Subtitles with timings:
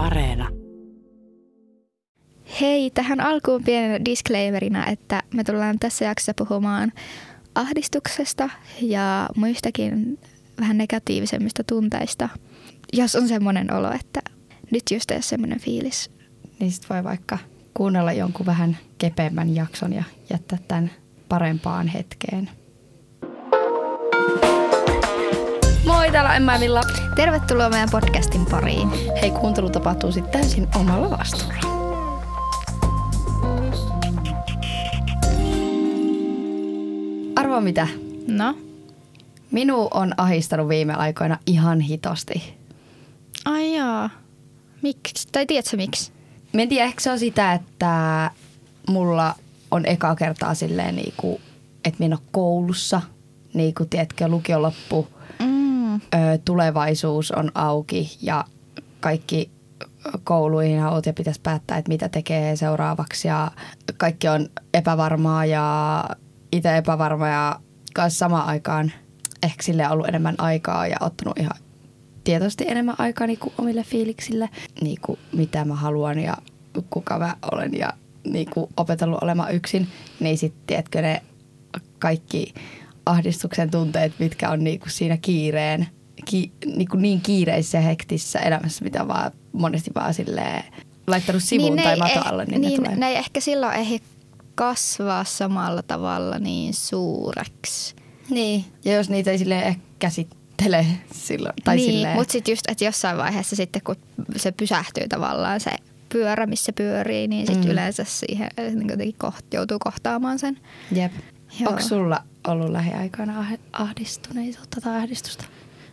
[0.00, 0.48] Areena.
[2.60, 6.92] Hei, tähän alkuun pienen disclaimerina, että me tullaan tässä jaksossa puhumaan
[7.54, 8.50] ahdistuksesta
[8.80, 10.18] ja muistakin
[10.60, 12.28] vähän negatiivisemmista tunteista.
[12.92, 14.20] Jos on semmoinen olo, että
[14.70, 16.10] nyt just ei ole semmoinen fiilis.
[16.60, 17.38] Niin sit voi vaikka
[17.74, 20.90] kuunnella jonkun vähän kepeämmän jakson ja jättää tämän
[21.28, 22.50] parempaan hetkeen.
[26.22, 26.52] Täällä Emma.
[27.16, 28.90] Tervetuloa meidän podcastin pariin.
[29.20, 31.60] Hei, kuuntelu tapahtuu sitten täysin omalla vastuulla.
[37.36, 37.88] Arvo mitä?
[38.26, 38.58] No?
[39.50, 42.56] Minu on ahistanut viime aikoina ihan hitosti.
[43.44, 44.10] Ai jaa.
[44.82, 45.28] Miksi?
[45.32, 46.12] Tai tiedätkö miksi?
[46.52, 48.30] Mä en tiedä, ehkä se on sitä, että
[48.88, 49.34] mulla
[49.70, 51.40] on eka kertaa silleen niinku,
[51.84, 53.02] että minä ole koulussa.
[53.54, 55.08] Niinku, tiedätkö, lukion loppu,
[56.44, 58.44] tulevaisuus on auki ja
[59.00, 59.50] kaikki
[60.24, 63.28] kouluihin haluat ja pitäisi päättää, että mitä tekee seuraavaksi.
[63.28, 63.50] Ja
[63.96, 66.04] kaikki on epävarmaa ja
[66.52, 67.60] itse epävarma ja
[67.94, 68.92] kanssa samaan aikaan
[69.42, 71.56] ehkä sille ollut enemmän aikaa ja ottanut ihan
[72.24, 74.48] tietoisesti enemmän aikaa niin kuin omille fiiliksille,
[74.80, 76.36] niin kuin mitä mä haluan ja
[76.90, 77.92] kuka mä olen ja
[78.24, 79.88] niin kuin opetellut olemaan yksin,
[80.20, 81.22] niin sitten tiedätkö ne
[81.98, 82.54] kaikki
[83.06, 85.86] ahdistuksen tunteet, mitkä on niin kuin siinä kiireen,
[86.24, 90.64] ki, niin, kuin niin kiireisessä ja hektisessä elämässä, mitä vaan monesti vaan silleen
[91.06, 92.96] laittanut sivuun ne tai ei mato eh- alle, niin, niin ne tulee.
[92.96, 93.98] ne ei ehkä silloin ehdi
[94.54, 97.94] kasvaa samalla tavalla niin suureksi.
[98.30, 98.64] Niin.
[98.84, 101.54] Ja jos niitä ei silleen ehkä käsittele silloin.
[101.64, 103.96] Tai niin, silleen, mutta sitten just, että jossain vaiheessa sitten, kun
[104.36, 105.70] se pysähtyy tavallaan se
[106.08, 107.70] pyörä, missä pyörii, niin sitten Mm.
[107.70, 110.58] yleensä siihen niin jotenkin koht, joutuu kohtaamaan sen.
[110.92, 111.12] Jep.
[111.60, 111.70] Joo.
[111.70, 115.44] Onko sulla ollut lähiaikoina ah- ahdistuneisuutta tai ahdistusta?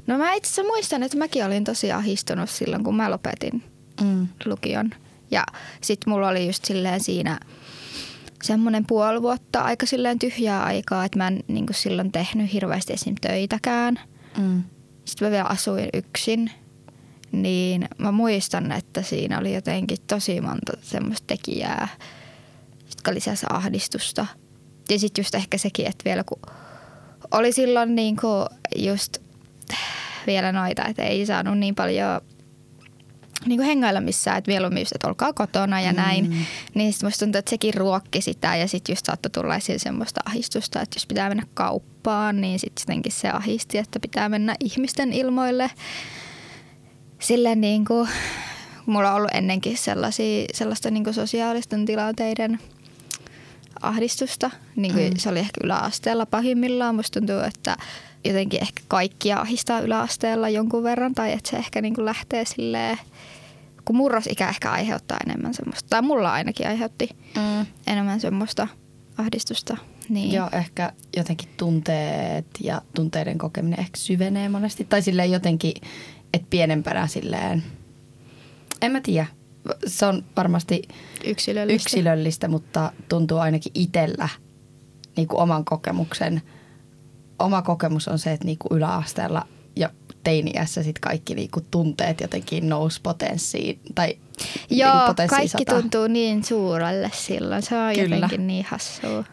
[0.07, 3.63] No mä itse asiassa muistan, että mäkin olin tosi ahistunut silloin, kun mä lopetin
[4.01, 4.27] Mm.
[4.45, 4.89] lukion.
[5.31, 5.43] Ja
[5.81, 7.39] sitten mulla oli just silleen siinä
[8.43, 13.15] semmoinen puoli vuotta aika silleen tyhjää aikaa, että mä en niin silloin tehnyt hirveästi esim.
[13.21, 13.99] töitäkään.
[14.37, 14.63] Mm.
[15.05, 16.51] Sitten mä vielä asuin yksin,
[17.31, 21.87] niin mä muistan, että siinä oli jotenkin tosi monta semmoista tekijää,
[22.89, 24.25] jotka lisäsi ahdistusta.
[24.89, 26.39] Ja sitten just ehkä sekin, että vielä kun
[27.31, 28.27] oli silloin niinku
[28.75, 29.17] just
[30.27, 32.21] vielä noita, että ei saanut niin paljon
[33.45, 36.29] niin kuin hengailla missään, että mieluummin just, että olkaa kotona ja näin.
[36.29, 36.45] Mm.
[36.73, 40.21] Niin sitten musta tuntuu, että sekin ruokki sitä ja sitten just saattoi tulla esiin semmoista
[40.25, 45.13] ahistusta, että jos pitää mennä kauppaan, niin sitten jotenkin se ahisti, että pitää mennä ihmisten
[45.13, 45.71] ilmoille.
[47.19, 48.09] Silleen niin kuin,
[48.85, 52.59] mulla on ollut ennenkin sellaisia, sellaista niin kuin sosiaalisten tilanteiden
[53.81, 54.51] ahdistusta.
[54.75, 55.17] Niin kuin Mm.
[55.17, 56.95] Se oli ehkä yläasteella pahimmillaan.
[56.95, 57.77] Musta tuntuu, että
[58.25, 61.13] jotenkin ehkä kaikkia ahistaa yläasteella jonkun verran.
[61.13, 62.97] Tai että se ehkä niin kuin lähtee silleen,
[63.85, 65.89] kun murrosikä ehkä aiheuttaa enemmän semmoista.
[65.89, 67.65] Tai mulla ainakin aiheutti Mm.
[67.87, 68.67] enemmän semmoista
[69.17, 69.77] ahdistusta.
[70.09, 70.31] Niin.
[70.33, 74.83] Joo, ehkä jotenkin tunteet ja tunteiden kokeminen ehkä syvenee monesti.
[74.83, 75.73] Tai silleen jotenkin,
[76.33, 77.63] että pienempänä silleen,
[78.81, 79.27] en mä tiedä.
[79.87, 80.81] Se on varmasti
[81.25, 81.83] Yksilöllistä.
[81.83, 84.29] yksilöllistä, mutta tuntuu ainakin itsellä
[85.17, 86.41] niin kuin oman kokemuksen.
[87.39, 89.89] Oma kokemus on se, että niin kuin yläasteella ja
[90.23, 93.79] teiniässä sit kaikki niin kuin tunteet jotenkin nousi potenssiin.
[93.95, 94.07] Tai
[94.69, 95.81] niin Joo, potenssiin kaikki sata.
[95.81, 97.61] tuntuu niin suurelle silloin.
[97.61, 98.15] Se on Kyllä.
[98.15, 99.23] jotenkin niin hassua.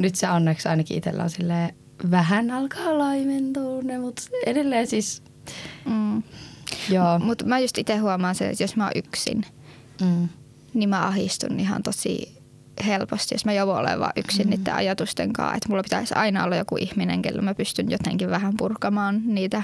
[0.00, 1.74] Nyt se onneksi ainakin itsellä on silleen,
[2.10, 5.22] vähän alkaa laimentua ne, mutta edelleen siis,
[5.84, 6.22] Mm.
[6.88, 7.18] Joo.
[7.18, 9.44] Mutta mä just itse huomaan sen, että jos mä oon yksin,
[10.00, 10.28] Mm.
[10.74, 12.42] niin mä ahistun ihan tosi
[12.86, 14.50] helposti, jos mä joudun olemaan yksin mm.
[14.50, 15.54] niiden ajatusten kanssa.
[15.56, 19.62] Että mulla pitäisi aina olla joku ihminen, kelle mä pystyn jotenkin vähän purkamaan niitä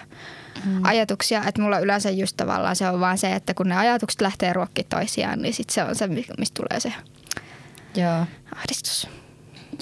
[0.64, 0.80] mm.
[0.84, 1.44] ajatuksia.
[1.46, 4.88] Että mulla yleensä just tavallaan se on vaan se, että kun ne ajatukset lähtee ruokkimaan
[4.88, 6.92] toisiaan, niin sit se on se, mi- mistä tulee se
[7.96, 8.26] Joo.
[8.56, 9.08] ahdistus.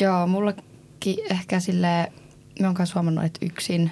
[0.00, 2.12] Joo, mullakin ehkä sille
[2.60, 3.91] mä oon kanssa huomannut, että yksin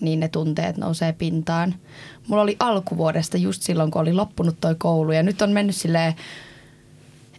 [0.00, 1.74] niin ne tunteet nousee pintaan.
[2.28, 6.14] Mulla oli alkuvuodesta just silloin, kun oli loppunut toi koulu ja nyt on mennyt silleen,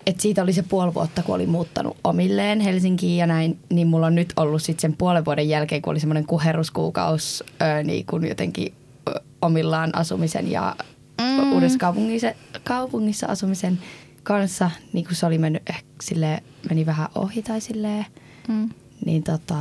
[0.05, 4.05] että siitä oli se puoli vuotta, kun oli muuttanut omilleen Helsinkiin ja näin, niin mulla
[4.07, 8.27] on nyt ollut sitten sen puolen vuoden jälkeen, kun oli semmoinen kuheruskuukaus öö, niin kun
[8.27, 8.73] jotenkin
[9.09, 10.75] ö, omillaan asumisen ja
[11.21, 11.51] Mm.
[11.53, 12.31] uudessa kaupungissa,
[12.63, 13.79] kaupungissa asumisen
[14.23, 18.05] kanssa, niin kun se oli mennyt ehkä silleen, meni vähän ohi tai silleen,
[18.47, 18.69] Mm.
[19.05, 19.55] niin tota,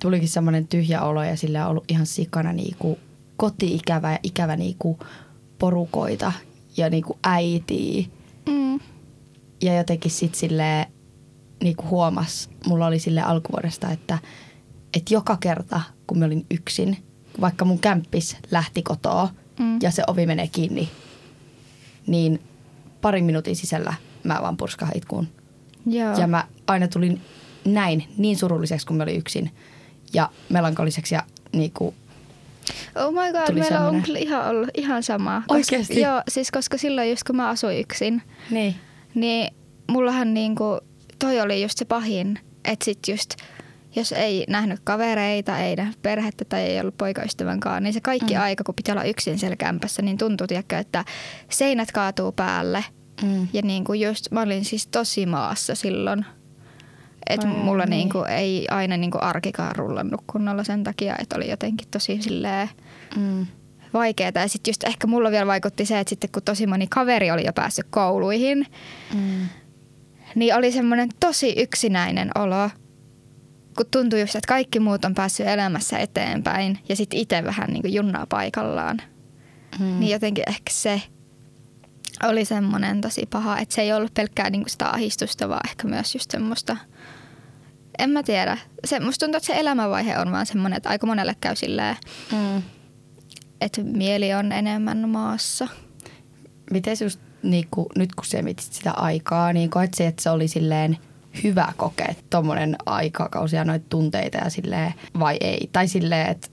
[0.00, 2.98] tulikin semmoinen tyhjä olo ja sillä on ollut ihan sikana niinku
[3.38, 4.98] koti-ikävä ja ikävä niinku
[5.58, 6.32] porukoita
[6.76, 8.06] ja niinku äitiä.
[8.48, 8.80] Mm.
[9.62, 10.86] Ja jotenkin sit silleen
[11.62, 14.18] niinku huomas, mulla oli sille alkuvuodesta, että,
[14.96, 16.96] että joka kerta kun mä olin yksin,
[17.40, 19.78] vaikka mun kämppis lähti kotoa Mm.
[19.82, 20.88] ja se ovi menee kiinni,
[22.06, 22.42] niin
[23.00, 23.94] parin minuutin sisällä
[24.24, 25.28] mä vaan purskahan itkuun.
[25.86, 26.18] Joo.
[26.18, 27.20] Ja mä aina tulin
[27.64, 29.50] näin niin surulliseksi, kun mä olin yksin.
[30.12, 31.94] Ja melankoliseksi ja niinku,
[32.94, 34.02] Oh my god, Tuli meillä on semmonen.
[34.02, 35.42] kyllä ihan ollut ihan sama.
[35.48, 35.94] Oikeesti?
[35.94, 38.74] Koska, joo, siis koska silloin just kun mä asuin yksin, niin.
[39.14, 39.54] niin
[39.90, 40.80] mullahan niinku,
[41.18, 43.30] toi oli just se pahin, että sit just
[43.96, 48.40] jos ei nähnyt kavereita, ei nähnyt perhettä tai ei ollut poikaystävänkaan, niin se kaikki mm.
[48.40, 51.04] aika, kun pitää olla yksin siellä kämpässä, niin tuntuu, tiedätkö, että
[51.50, 52.84] seinät kaatuu päälle.
[53.22, 53.48] Mm.
[53.52, 56.24] Ja niinku just, mä olin siis tosi maassa silloin.
[57.28, 57.90] Että Ai mulla niin.
[57.90, 62.68] niinku ei aina niinku arkikaan rullannut kunnolla sen takia, että oli jotenkin tosi silleen
[63.16, 63.46] Mm.
[63.94, 64.32] vaikeaa.
[64.34, 67.46] Ja sitten just ehkä mulla vielä vaikutti se, että sitten kun tosi moni kaveri oli
[67.46, 68.66] jo päässyt kouluihin,
[69.14, 69.46] Mm.
[70.34, 72.70] niin oli semmoinen tosi yksinäinen olo.
[73.76, 77.82] Kun tuntui just, että kaikki muut on päässyt elämässä eteenpäin ja sitten itse vähän niin
[77.82, 78.96] kuin junnaa paikallaan.
[79.78, 80.00] Mm.
[80.00, 81.02] Niin jotenkin ehkä se
[82.24, 85.88] oli semmoinen tosi paha, että se ei ollut pelkkää niin kuin sitä ahistusta, vaan ehkä
[85.88, 86.76] myös just semmoista,
[87.98, 88.58] en mä tiedä.
[88.84, 91.96] Se, musta tuntuu, että se elämänvaihe on vaan semmoinen, että aika monelle käy silleen,
[92.32, 92.62] Mm.
[93.60, 95.68] että mieli on enemmän maassa.
[96.70, 100.48] Miten just niinku, nyt kun sä mietit sitä aikaa, niin koet se, että se oli
[100.48, 100.98] silleen
[101.44, 105.70] hyvä kokea tommonen aikakausi ja noita tunteita ja silleen, vai ei?
[105.72, 106.48] Tai silleen, että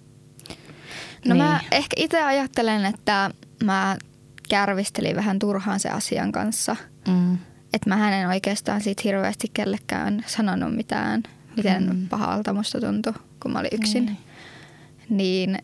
[1.27, 1.43] No Niin.
[1.43, 3.31] mä ehkä itse ajattelen, että
[3.63, 3.97] mä
[4.49, 6.75] kärvistelin vähän turhaan se asian kanssa.
[7.07, 7.37] mm.
[7.73, 11.23] Että mä en oikeastaan siitä hirveästi kellekään sanonut mitään,
[11.57, 11.95] miten Mm.
[11.95, 12.07] mm.
[12.09, 14.05] pahalta musta tuntui, kun mä olin yksin.
[14.05, 14.17] Niin.
[15.09, 15.57] Niin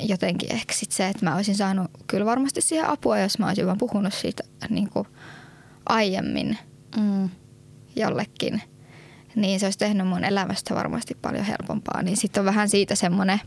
[0.00, 3.66] jotenkin ehkä sit se, että mä olisin saanut kyllä varmasti siihen apua, jos mä olisin
[3.66, 5.06] vaan puhunut siitä niin kuin
[5.88, 6.58] aiemmin
[6.96, 7.30] Mm.
[7.96, 8.62] jollekin.
[9.36, 12.02] Niin se olisi tehnyt mun elämästä varmasti paljon helpompaa.
[12.02, 13.40] Niin sitten on vähän siitä semmoinen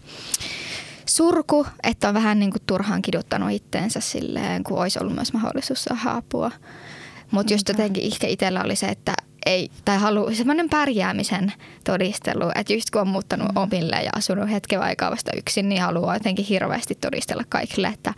[1.06, 5.84] surku, että on vähän niin kuin turhaan kiduttanut itteensä silleen, kun olisi ollut myös mahdollisuus
[5.84, 6.52] saada apua.
[7.32, 9.14] Mutta just jotenkin ehkä itsellä oli se, että
[9.46, 11.54] ei, tai halu, semmoinen pärjäämisen
[11.84, 13.58] todistelu, että just kun on muuttanut mm.
[13.62, 18.14] omille ja asunut hetken aikaa vasta yksin, niin haluaa jotenkin hirveästi todistella kaikille, että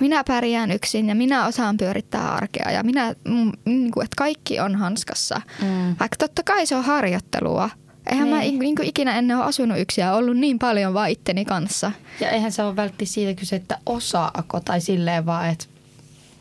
[0.00, 4.60] minä pärjään yksin ja minä osaan pyörittää arkea ja minä, mm, niin kuin, että kaikki
[4.60, 5.40] on hanskassa.
[5.62, 5.96] Mm.
[6.00, 7.70] Vaikka totta kai se on harjoittelua.
[8.10, 8.58] Eihän mä Niin.
[8.58, 11.92] niin kuin ikinä ennen ole asunut yksin ja ollut niin paljon vaan itteni kanssa.
[12.20, 15.64] Ja eihän se ole välttämättä siitä kyse, että osaako tai silleen vaan, että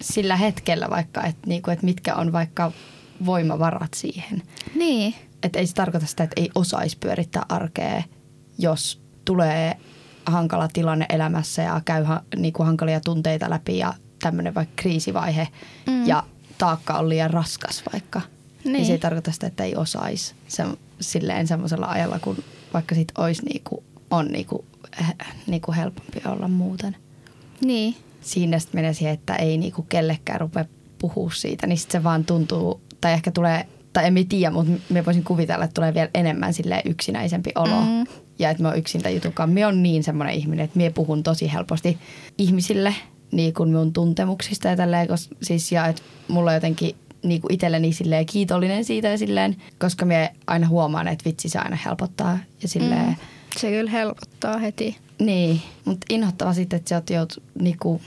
[0.02, 2.72] sillä hetkellä vaikka, että, niinku, että mitkä on vaikka
[3.26, 4.42] voimavarat siihen.
[4.76, 5.16] Niin.
[5.44, 8.04] Että ei se tarkoita sitä, että ei osaisi pyörittää arkea,
[8.58, 9.78] jos tulee
[10.26, 15.48] hankala tilanne elämässä ja käy ha, niinku hankalia tunteita läpi ja tämmöinen vaikka kriisivaihe
[15.88, 16.08] Mm.
[16.08, 16.24] ja
[16.58, 18.22] taakka on liian raskas vaikka.
[18.64, 18.74] Niin.
[18.74, 18.86] Niin.
[18.86, 20.64] se ei tarkoita sitä, että ei osaisi se,
[21.02, 22.38] silleen semmoisella ajalla, kun
[22.74, 24.66] vaikka sit olisi niinku, on niinku,
[25.02, 25.16] eh,
[25.48, 26.96] niinku helpompi olla muuten.
[27.62, 27.96] Niin.
[28.22, 30.66] Siinä sitten menee siihen, että ei niinku kellekään rupea
[31.00, 35.06] puhua siitä, niin sit se vaan tuntuu, tai ehkä tulee, tai en tiedä, mutta me
[35.06, 37.82] voisin kuvitella, että tulee vielä enemmän sille yksinäisempi olo.
[37.82, 38.06] Mm.
[38.40, 39.50] Ja että mä oon yksin tämän jutukaan.
[39.50, 41.98] Mä oon niin semmoinen ihminen, että mä puhun tosi helposti
[42.38, 42.96] ihmisille
[43.32, 47.54] niin kuin mun tuntemuksista ja tälleen, koska, siis ja että mulla on jotenkin niin kuin
[47.54, 52.40] itselleni silleen kiitollinen siitä ja silleen, koska mä aina huomaan, että vitsi se aina helpottaa
[52.62, 53.16] ja silleen, Mm.
[53.60, 54.98] Se kyllä helpottaa heti.
[55.20, 58.02] niin, mutta inhottava sitten, että sä oot jout, niinku,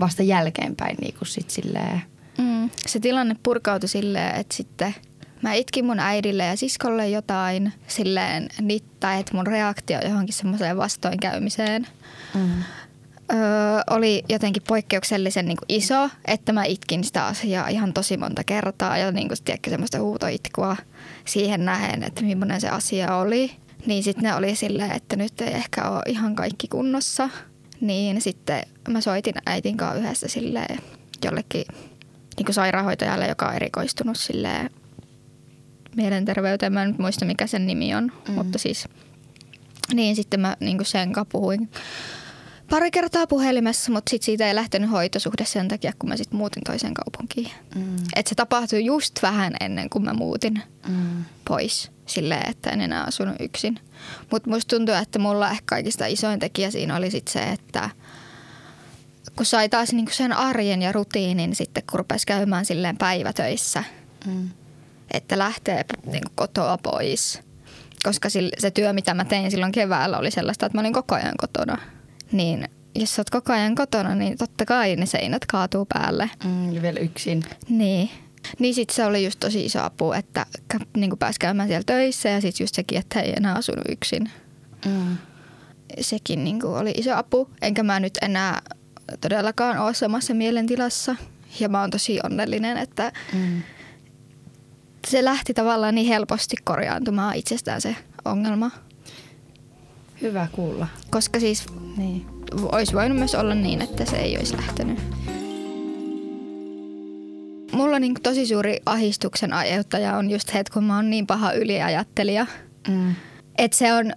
[0.00, 2.02] vasta jälkeenpäin niinku sit silleen,
[2.40, 2.70] Mm.
[2.86, 4.94] Se tilanne purkautui silleen, että sitten
[5.42, 11.86] mä itkin mun äidille ja siskolle jotain silleen, niitä, että mun reaktio johonkin semmoiseen vastoinkäymiseen
[12.34, 12.62] mm.
[13.32, 13.38] öö,
[13.90, 18.98] oli jotenkin poikkeuksellisen niin kuin iso, että mä itkin sitä asiaa ihan tosi monta kertaa
[18.98, 20.76] ja niin kuin, tiedätkö, semmoista huutoitkua
[21.24, 23.50] siihen nähen, että millainen se asia oli.
[23.86, 27.28] Niin sitten ne oli silleen, että nyt ei ehkä ole ihan kaikki kunnossa.
[27.80, 30.78] Niin sitten mä soitin äitin kanssa yhdessä silleen
[31.24, 31.64] jollekin
[32.36, 34.70] niin kuin sairaanhoitajalle, joka on erikoistunut silleen
[35.96, 36.72] mielenterveyteen.
[36.72, 38.34] Mä en nyt muista, mikä sen nimi on, mm.
[38.34, 38.88] mutta siis
[39.94, 41.70] niin sitten mä niin kuin sen kanssa puhuin
[42.70, 46.62] pari kertaa puhelimessa, mutta sit siitä ei lähtenyt hoitosuhde sen takia, kun mä sitten muutin
[46.66, 47.50] toiseen kaupunkiin.
[47.74, 47.96] Mm.
[48.16, 51.24] Et se tapahtui just vähän ennen kuin mä muutin Mm.
[51.48, 53.78] pois silleen, että en enää asunut yksin.
[54.30, 57.90] Mutta musta tuntuu, että mulla ehkä kaikista isoin tekijä siinä oli sit se, että
[59.40, 63.84] kun sai taas niinku sen arjen ja rutiinin sitten, kun rupesi käymään silleen päivätöissä,
[64.26, 64.48] Mm.
[65.10, 67.40] että lähtee niinku kotoa pois.
[68.02, 68.28] Koska
[68.58, 71.78] se työ, mitä mä tein silloin keväällä, oli sellaista, että mä olin koko ajan kotona.
[72.32, 76.30] Niin jos sä oot koko ajan kotona, niin totta kai ne seinät kaatuu päälle.
[76.44, 76.82] Mm.
[76.82, 77.42] Vielä yksin.
[77.68, 78.10] Niin.
[78.58, 80.46] Niin sit se oli just tosi iso apu, että
[80.96, 84.30] niin pääsi käymään siellä töissä ja sitten just sekin, että ei enää asunut yksin.
[84.86, 85.16] Mm.
[86.00, 88.62] Sekin niin oli iso apu, enkä mä nyt enää
[89.20, 91.16] todellakaan ole samassa mielentilassa
[91.60, 93.62] Ja mä oon tosi onnellinen, että Mm.
[95.08, 98.70] se lähti tavallaan niin helposti korjaantumaan itsestään se ongelma.
[100.22, 100.86] Hyvä kuulla.
[101.10, 102.26] Koska siis Niin.
[102.72, 104.98] olisi voinut myös olla niin, että se ei olisi lähtenyt.
[107.72, 112.46] Mulla niin tosi suuri ahistuksen aiheuttaja on just että kun mä oon niin paha yliajattelija,
[112.88, 113.14] Mm.
[113.58, 114.12] että se on,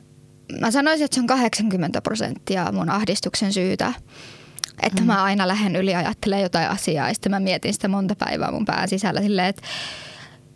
[0.59, 3.93] mä sanoisin, että se on 80 prosenttia mun ahdistuksen syytä.
[4.81, 5.07] Että mm.
[5.07, 8.89] mä aina lähden yliajattelemaan jotain asiaa ja sitten mä mietin sitä monta päivää mun pään
[8.89, 9.61] sisällä silleen, että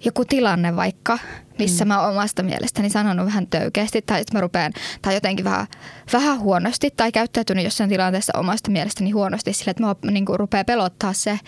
[0.06, 1.20] joku tilanne vaikka,
[1.60, 1.88] missä mm.
[1.88, 5.68] mä oon omasta mielestäni sanonut vähän töykeästi tai sitten mä rupean, tai jotenkin vähän,
[6.14, 11.14] vähän huonosti tai käyttäytynyt jossain tilanteessa omasta mielestäni huonosti sille, että mä niin rupeaa pelottaa
[11.14, 11.40] se,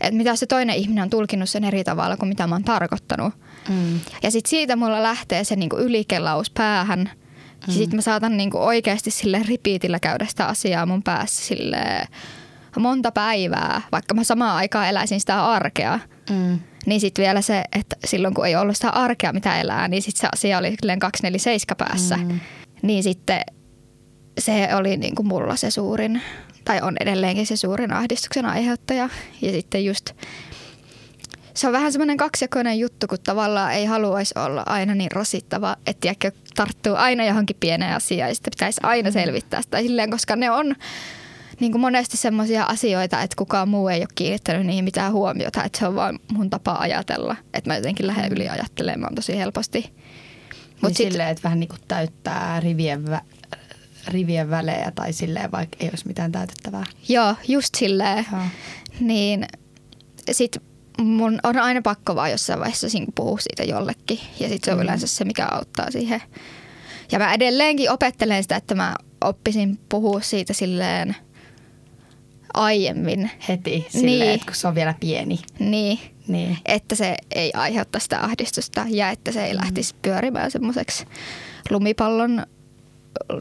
[0.00, 3.34] että mitä se toinen ihminen on tulkinnut sen eri tavalla kuin mitä mä oon tarkoittanut.
[3.68, 4.00] Mm.
[4.22, 7.10] Ja sitten siitä mulla lähtee se niinku ylikelaus päähän.
[7.66, 7.72] Mm.
[7.72, 12.08] Ja sitten mä saatan niinku oikeasti sille ripiitillä käydä sitä asiaa mun päässä sille
[12.78, 15.98] monta päivää, vaikka mä samaan aikaan eläisin sitä arkea.
[16.30, 16.58] Mm.
[16.86, 20.20] Niin sitten vielä se, että silloin kun ei ollut sitä arkea mitä elää, niin sitten
[20.20, 22.16] se asia oli silleen 247 päässä.
[22.16, 22.40] Mm.
[22.82, 23.40] Niin sitten
[24.38, 26.22] se oli niinku mulla se suurin,
[26.64, 29.08] tai on edelleenkin se suurin ahdistuksen aiheuttaja.
[29.42, 30.10] Ja sitten just
[31.54, 36.00] se on vähän semmoinen kaksijakoinen juttu, kun tavallaan ei haluaisi olla aina niin rasittava, että
[36.00, 40.50] tiedätkö, tarttuu aina johonkin pieneen asiaan ja sitten pitäisi aina selvittää sitä silleen, koska ne
[40.50, 40.74] on
[41.60, 45.78] niin kuin monesti semmoisia asioita, että kukaan muu ei ole kiinnittänyt niihin mitään huomiota, että
[45.78, 49.80] se on vaan mun tapa ajatella, että mä jotenkin lähden yli ajattelemaan tosi helposti.
[49.80, 53.56] Mut Mut niin sit- silleen, että vähän niin kuin täyttää rivien, vä-
[54.08, 56.84] rivien välejä tai silleen, vaikka ei olisi mitään täytettävää.
[57.08, 58.26] Joo, just silleen.
[58.32, 58.40] Joo.
[59.00, 59.46] Niin
[60.32, 60.62] sit
[61.00, 64.20] mun on aina pakko vaan jossain vaiheessa puhua siitä jollekin.
[64.40, 64.82] Ja sit se on Mm.
[64.82, 66.22] yleensä se, mikä auttaa siihen.
[67.12, 71.16] Ja mä edelleenkin opettelen sitä, että mä oppisin puhua siitä silleen
[72.54, 73.30] aiemmin.
[73.48, 74.30] Heti silleen, Niin.
[74.34, 75.38] että kun se on vielä pieni.
[75.58, 75.98] Niin,
[76.28, 76.58] Niin.
[76.66, 81.04] että se ei aiheuta sitä ahdistusta ja että se ei lähtisi pyörimään semmoiseksi
[81.70, 82.46] lumipallon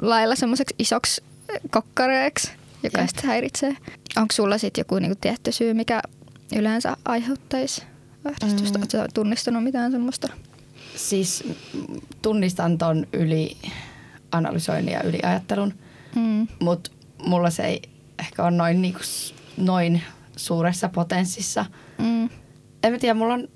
[0.02, 1.24] lailla semmoiseksi isoksi
[1.72, 2.52] kokkareeksi,
[2.84, 3.10] joka Jep.
[3.10, 3.78] sitten häiritsee.
[4.18, 6.02] Onko sulla sitten joku niinku tietty syy, mikä
[6.56, 7.84] yleensä aiheuttaisi
[8.26, 8.80] ahdistusta?
[8.80, 8.82] Mm.
[8.82, 10.28] Oletko tunnistanut mitään semmoista?
[10.96, 11.44] Siis
[12.22, 13.58] tunnistan ton yli
[14.32, 15.74] analysoinnin ja yliajattelun,
[16.16, 16.48] Mm.
[16.62, 16.92] mutta
[17.26, 17.82] mulla se ei
[18.20, 19.00] ehkä ole noin, niinku,
[19.58, 20.02] noin
[20.36, 21.66] suuressa potenssissa.
[21.98, 22.30] Mm.
[22.84, 23.48] En mä tiedä, mulla on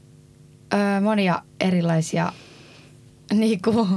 [0.74, 2.34] ö, monia erilaisia
[3.34, 3.88] niinku,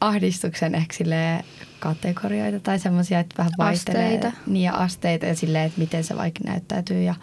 [0.00, 1.44] ahdistuksen ehkä silleen
[1.80, 4.14] kategorioita tai semmoisia, että vähän vaihtelee.
[4.14, 4.36] Asteita.
[4.46, 7.02] Niin ja asteita ja silleen, että miten se vaikka näyttäytyy.
[7.02, 7.14] Ja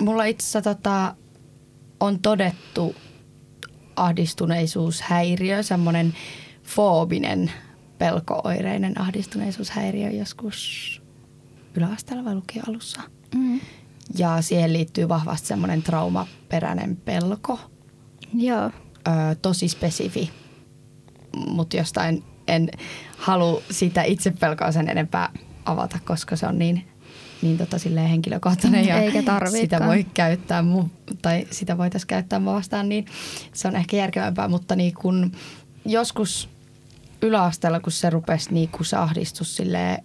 [0.00, 1.14] mulla itse asiassa tota,
[2.00, 2.94] on todettu
[3.96, 6.14] ahdistuneisuushäiriö, semmoinen
[6.62, 7.52] foobinen
[7.98, 11.02] pelkooireinen ahdistuneisuushäiriö joskus
[11.74, 13.02] yläasteella vai lukion alussa.
[13.34, 13.60] Mm.
[14.18, 17.60] Ja siihen liittyy vahvasti semmoinen traumaperäinen pelko,
[18.34, 18.64] Joo.
[18.64, 18.70] ö,
[19.42, 20.30] tosi spesifi,
[21.46, 22.68] mutta jostain en
[23.18, 25.30] halua sitä itse pelkoa sen enempää
[25.64, 26.88] avata, koska se on niin,
[27.42, 30.84] niin tota silleen henkilökohtainen ja Eikä sitä voi käyttää mu,
[31.22, 33.06] tai sitä voitaisiin käyttää mua vastaan, niin
[33.52, 35.32] se on ehkä järkevämpää, mutta niin kun
[35.84, 36.48] joskus
[37.22, 40.02] yläasteella, kun se rupesi niin kun se ahdistus silleen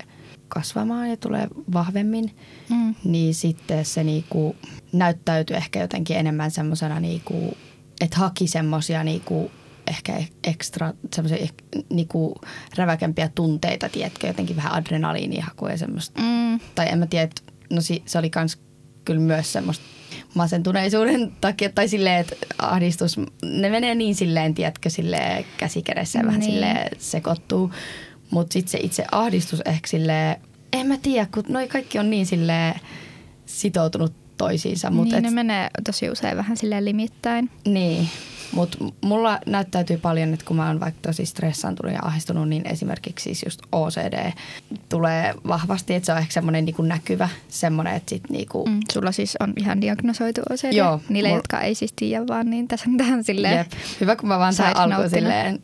[0.48, 2.36] kasvamaan ja tulee vahvemmin,
[2.70, 2.96] Mm.
[3.04, 4.56] niin sitten se niinku
[4.92, 7.58] näyttäytyi ehkä jotenkin enemmän semmoisena, niinku,
[8.02, 9.52] että haki semmoisia niinku,
[9.88, 11.48] ehkä ekstra semmoisia
[11.90, 12.36] niinku,
[12.76, 16.22] räväkempiä tunteita, tiedätkö, jotenkin vähän adrenaliinihakuja ja semmoista.
[16.22, 16.60] Mm.
[16.76, 18.58] Tai en mä tiedä, että no si, se oli kans
[19.06, 19.86] kyllä myös semmoista
[20.34, 26.40] masentuneisuuden takia, tai silleen, että ahdistus, ne menee niin silleen, tiedätkö, silleen käsikädessä ja vähän
[26.40, 26.52] Niin.
[26.52, 27.72] silleen sekoittuu.
[28.32, 30.36] Mutta sitten se itse ahdistus ehkä silleen,
[30.74, 32.80] en mä tiedä, kun noi kaikki on niin silleen
[33.46, 34.14] sitoutunut
[34.48, 34.90] toisiinsa.
[34.92, 37.50] Mut niin et, ne menee tosi usein vähän silleen limittäin.
[37.68, 38.10] niin,
[38.52, 43.24] mutta mulla näyttäytyy paljon, että kun mä oon vaikka tosi stressaantunut ja ahdistunut, niin esimerkiksi
[43.24, 44.32] siis just OCD
[44.90, 48.80] tulee vahvasti, että se on ehkä semmoinen niinku näkyvä, semmoinen, että sit niinku, Mm.
[48.92, 50.74] Sulla siis on ihan diagnosoitu OCD.
[50.74, 53.58] Joo, Niille, mul- jotka ei siis tiedä vaan, niin tässä on tähän silleen.
[53.58, 53.72] Jep.
[54.02, 55.60] Hyvä, kun mä vaan tähän alkuun silleen,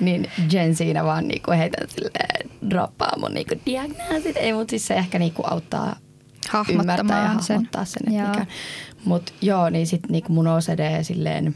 [0.00, 4.36] niin Jen siinä vaan niinku heitän silleen, droppaa mun niinku diagnoosit.
[4.36, 5.96] Ei, mutta siis se ehkä niinku auttaa
[6.68, 7.56] ymmärtää ja Hahmottamaan sen.
[7.56, 8.46] hahmottaa sen, että mikä.
[9.04, 11.54] Mutta joo, niin sitten niinku mun OCD silleen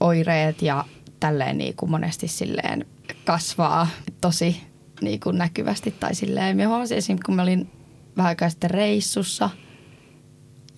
[0.00, 0.84] oireet ja
[1.20, 2.86] tälleen niinku monesti silleen
[3.24, 3.88] kasvaa
[4.20, 4.62] tosi
[5.00, 6.56] niinku näkyvästi tai silleen.
[6.56, 7.70] Mä huomasin esimerkiksi, kun mä olin
[8.16, 9.50] vähän aikaa sitten reissussa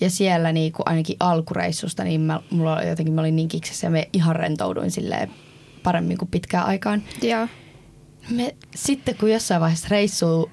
[0.01, 3.91] ja siellä niinku ainakin alkureissusta, niin mä, mulla oli jotenkin, mä olin niin kiksessä ja
[3.91, 5.31] me ihan rentouduin silleen
[5.83, 7.03] paremmin kuin pitkään aikaan.
[7.23, 7.49] Joo.
[8.31, 10.51] Me, sitten kun jossain vaiheessa reissu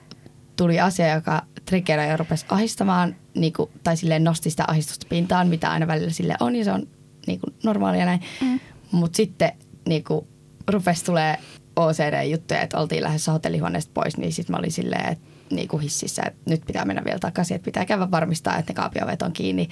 [0.57, 5.47] tuli asia, joka triggeroi ja rupesi ahistamaan, niin kuin, tai silleen nosti sitä ahistusta pintaan,
[5.47, 6.87] mitä aina välillä sille on, ja se on
[7.27, 8.21] niin kuin normaalia näin.
[8.41, 8.59] Mm.
[8.91, 9.51] Mutta sitten
[9.87, 10.27] niin kuin,
[10.67, 11.37] rupesi tulee
[11.75, 16.21] OCD-juttuja, että oltiin lähdössä hotellihuoneesta pois, niin sitten mä olin silleen, että niin kuin hississä,
[16.27, 19.69] että nyt pitää mennä vielä takaisin, että pitää käydä varmistaa, että ne kaapiovet on kiinni.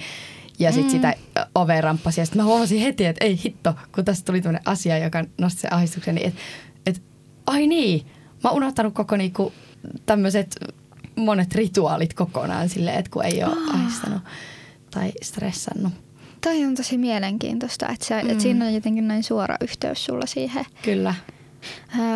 [0.58, 0.90] Ja sitten mm.
[0.90, 1.14] sitä
[1.54, 4.98] oveen ramppasi ja sitten mä huomasin heti, että ei hitto, kun tästä tuli tämmöinen asia,
[4.98, 6.40] joka nosti sen ahdistuksen, niin että
[6.86, 7.02] et,
[7.46, 8.06] ai niin,
[8.44, 9.52] mä oon unohtanut koko niinku
[10.06, 10.56] tämmöiset
[11.20, 13.74] monet rituaalit kokonaan silleen, että kun ei ole oh.
[13.74, 14.22] ahdistanut
[14.90, 15.92] tai stressannut.
[16.40, 18.30] Toi on tosi mielenkiintoista, että, se, mm.
[18.30, 20.64] että siinä on jotenkin näin suora yhteys sulla siihen.
[20.82, 21.14] Kyllä.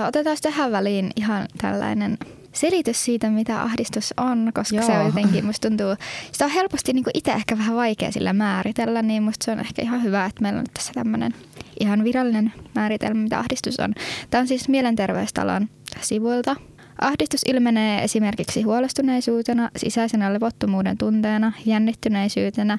[0.08, 2.18] Otetaan tähän väliin ihan tällainen
[2.52, 4.86] selitys siitä, mitä ahdistus on, koska Joo.
[4.86, 5.96] se on jotenkin, musta tuntuu,
[6.32, 9.82] sitä on helposti niin itse ehkä vähän vaikea sillä määritellä, niin musta se on ehkä
[9.82, 11.34] ihan hyvä, että meillä on tässä tämmöinen
[11.80, 13.94] ihan virallinen määritelmä, mitä ahdistus on.
[14.30, 15.68] Tämä on siis Mielenterveystalon
[16.00, 16.56] sivuilta
[17.00, 22.78] Ahdistus ilmenee esimerkiksi huolestuneisuutena, sisäisenä levottomuuden tunteena, jännittyneisyytenä,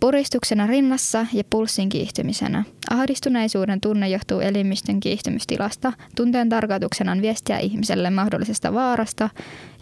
[0.00, 2.64] puristuksena rinnassa ja pulssin kiihtymisenä.
[2.90, 5.92] Ahdistuneisuuden tunne johtuu elimistön kiihtymystilasta.
[6.16, 9.30] Tunteen tarkoituksena on viestiä ihmiselle mahdollisesta vaarasta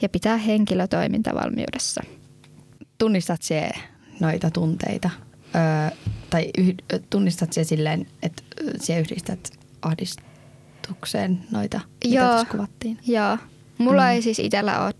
[0.02, 2.02] ja pitää henkilö toimintavalmiudessa.
[2.98, 3.70] Tunnistat se
[4.20, 5.10] noita tunteita?
[5.54, 5.96] Öö,
[6.30, 6.74] tai yh,
[7.10, 8.42] tunnistat se silleen, että
[8.80, 9.50] sinä yhdistät
[9.82, 12.98] ahdistukseen noita, mitä Joo, tässä kuvattiin?
[13.06, 13.38] Joo.
[13.82, 14.08] Mulla mm.
[14.08, 14.94] ei siis itsellä ole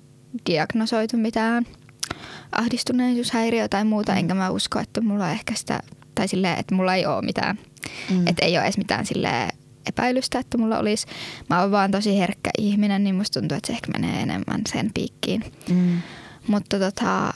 [0.50, 1.66] diagnosoitu mitään
[2.52, 5.80] ahdistuneisuushäiriö tai muuta, enkä mä usko, että mulla ehkä sitä,
[6.14, 7.58] tai silleen, että mulla ei ole mitään,
[8.10, 8.26] mm.
[8.26, 9.48] että ei ole edes mitään silleen
[9.86, 11.06] epäilystä, että mulla olisi.
[11.50, 14.90] Mä oon vaan tosi herkkä ihminen, niin musta tuntuu, että se ehkä menee enemmän sen
[14.94, 15.44] piikkiin.
[15.68, 15.98] Mm.
[16.46, 17.34] Mutta tota,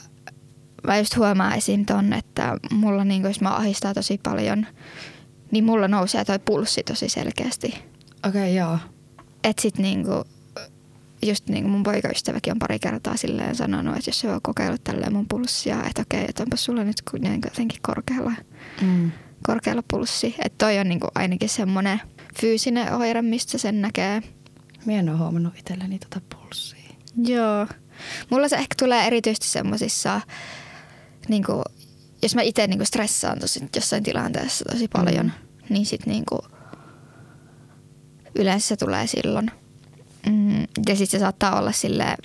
[0.86, 1.86] mä just huomaan esim.
[1.86, 4.66] ton, että mulla niin jos mä ahistaa tosi paljon,
[5.50, 7.66] niin mulla nousee toi pulssi tosi selkeästi.
[8.26, 8.78] Okei, okay, joo.
[9.44, 10.24] Et sit niinku,
[11.23, 14.85] just niin kuin mun poikaystäväkin on pari kertaa silleen sanonut, että jos se on kokeillut
[14.85, 17.02] tälleen mun pulssia, että okei, että onpa sulla nyt
[17.44, 18.32] jotenkin korkealla,
[18.82, 19.12] mm.
[19.46, 20.35] korkealla pulssi.
[20.38, 22.00] Että toi on niin kuin ainakin semmoinen
[22.40, 24.23] fyysinen oire, mistä sen näkee.
[24.86, 26.95] Mä en ole huomannut itselleni tota pulssia.
[27.25, 27.67] Joo.
[28.30, 30.21] Mulla se ehkä tulee erityisesti semmoisissa,
[31.28, 31.62] niin kuin,
[32.23, 35.32] jos mä itse niin stressaan tosi jossain tilanteessa tosi paljon, mm.
[35.69, 36.25] niin sit niin
[38.34, 39.50] yleensä se tulee silloin–
[40.28, 42.17] Mm, ja sitten se saattaa olla sille,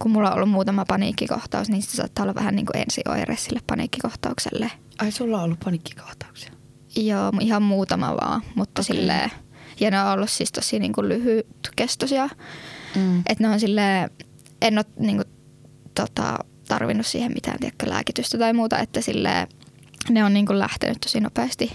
[0.00, 3.60] kun mulla on ollut muutama paniikkikohtaus, niin se saattaa olla vähän niin kuin ensioire sille
[3.66, 4.70] paniikkikohtaukselle.
[4.98, 6.52] Ai sulla on ollut paniikkikohtauksia?
[6.96, 8.96] Joo, ihan muutama vaan, mutta okay.
[8.96, 9.30] silleen,
[9.80, 12.28] ja ne on ollut siis tosi niin kuin lyhytkestoisia.
[12.96, 13.18] Mm.
[13.18, 14.10] Että ne on silleen,
[14.62, 15.28] en ole niin kuin,
[15.94, 19.48] tota, tarvinnut siihen mitään tiedäkö, lääkitystä tai muuta, että silleen,
[20.10, 21.72] ne on niin kuin lähtenyt tosi nopeasti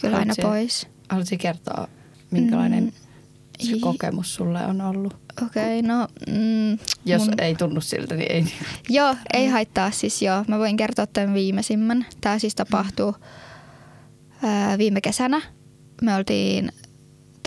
[0.00, 0.88] kyllä aina pois.
[1.08, 1.88] Haluaisin kertoa,
[2.30, 3.05] minkälainen mm
[3.58, 5.14] se kokemus sulle on ollut?
[5.42, 6.08] Okei, okay, no...
[6.26, 7.34] Mm, Jos mun...
[7.40, 8.44] ei tunnu siltä, niin ei.
[8.88, 10.44] Joo, ei haittaa siis joo.
[10.48, 12.06] Mä voin kertoa tämän viimeisimmän.
[12.20, 13.14] Tämä siis tapahtuu
[14.42, 15.42] ää, viime kesänä.
[16.02, 16.72] Me oltiin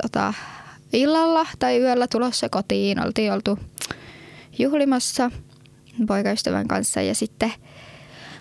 [0.02, 0.34] tota,
[0.93, 3.06] illalla tai yöllä tulossa kotiin.
[3.06, 3.60] Oltiin oltu
[4.60, 5.32] juhlimassa
[6.08, 7.52] poikaystävän kanssa ja sitten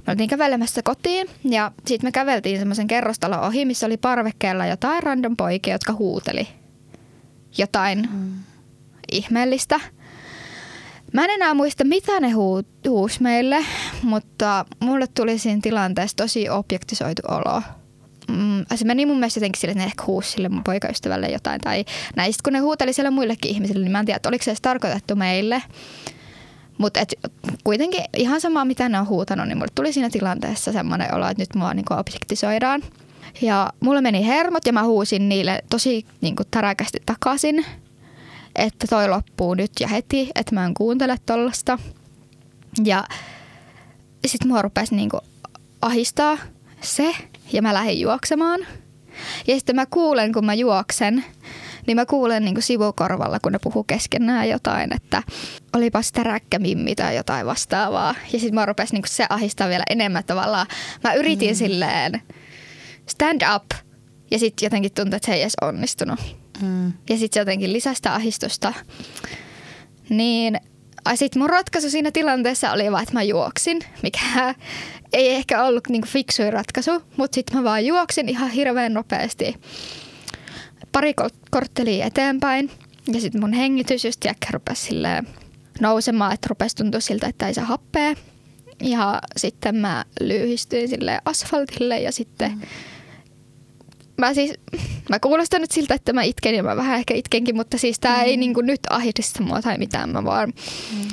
[0.06, 5.02] me oltiin kävelemässä kotiin ja sitten me käveltiin semmoisen kerrostalon ohi, missä oli parvekkeella jotain
[5.02, 6.48] random poikia, jotka huuteli
[7.58, 8.32] jotain mm.
[9.12, 9.80] ihmeellistä.
[11.12, 13.64] Mä en enää muista, mitä ne huus meille,
[14.02, 17.62] mutta mulle tuli siinä tilanteessa tosi objektisoitu olo.
[18.28, 21.60] Mm, se meni mun mielestä jotenkin sille, että ne ehkä huusi sille mun poikaystävälle jotain.
[21.60, 21.84] Tai
[22.16, 24.60] näistä, kun ne huuteli siellä muillekin ihmisille, niin mä en tiedä, että oliko se edes
[24.60, 25.62] tarkoitettu meille.
[26.78, 27.00] Mutta
[27.64, 31.42] kuitenkin ihan sama, mitä ne on huutanut, niin mulle tuli siinä tilanteessa semmoinen olo, että
[31.42, 32.82] nyt mua niinku objektisoidaan.
[33.42, 37.64] Ja mulle meni hermot ja mä huusin niille tosi niin kuin täräkästi takaisin,
[38.56, 41.78] että toi loppuu nyt ja heti, että mä en kuuntele tollasta.
[42.84, 43.04] Ja
[44.26, 45.20] sitten mua rupesi niin kuin
[45.82, 46.38] ahistaa
[46.80, 47.14] se
[47.52, 48.60] ja mä lähdin juoksemaan.
[49.46, 51.24] Ja sitten mä kuulen, kun mä juoksen,
[51.86, 55.22] niin mä kuulen niin sivukorvalla, kun ne puhuu keskenään jotain, että
[55.76, 58.14] olipa sitä räkkämimmi tai jotain vastaavaa.
[58.32, 60.66] Ja sitten mä rupesi niin se ahistaa vielä enemmän tavallaan.
[61.04, 61.56] Mä yritin mm.
[61.56, 62.22] silleen
[63.08, 63.64] stand up.
[64.30, 66.20] Ja sitten jotenkin tuntui, että se ei edes onnistunut.
[66.62, 66.86] Mm.
[66.86, 68.74] Ja sitten se jotenkin lisästä ahistusta.
[70.08, 70.60] Niin
[71.14, 74.20] sitten mun ratkaisu siinä tilanteessa oli vaan, että mä juoksin, mikä
[75.12, 79.54] ei ehkä ollut niinku fiksuin ratkaisu, mutta sitten mä vaan juoksin ihan hirveän nopeasti
[80.92, 81.14] pari
[81.50, 82.70] korttelia eteenpäin.
[83.12, 84.94] Ja sitten mun hengitys just rupesi
[85.80, 88.14] nousemaan, että rupesi tuntua siltä, että ei saa happea.
[88.82, 92.62] Ja sitten mä lyhistyin sille asfaltille ja sitten mm
[94.18, 94.52] mä siis,
[95.10, 98.18] mä kuulostan nyt siltä, että mä itken ja mä vähän ehkä itkenkin, mutta siis tää
[98.18, 98.24] mm.
[98.24, 100.10] ei niin nyt ahdista mua tai mitään.
[100.10, 100.52] Mä vaan
[100.92, 101.08] mm.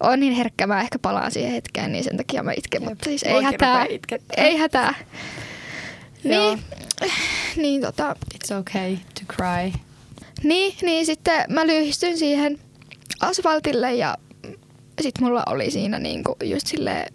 [0.00, 2.88] on niin herkkä, mä ehkä palaan siihen hetkeen, niin sen takia mä itken, Jep.
[2.88, 3.86] mutta siis ei hätää.
[4.36, 4.94] Ei hätää.
[6.24, 6.54] Joo.
[6.54, 6.64] Niin,
[7.56, 9.80] niin, tota, It's okay to cry.
[10.42, 12.58] niin, niin sitten mä lyhistyin siihen
[13.20, 14.16] asfaltille ja
[15.00, 17.12] sitten mulla oli siinä niinku just silleen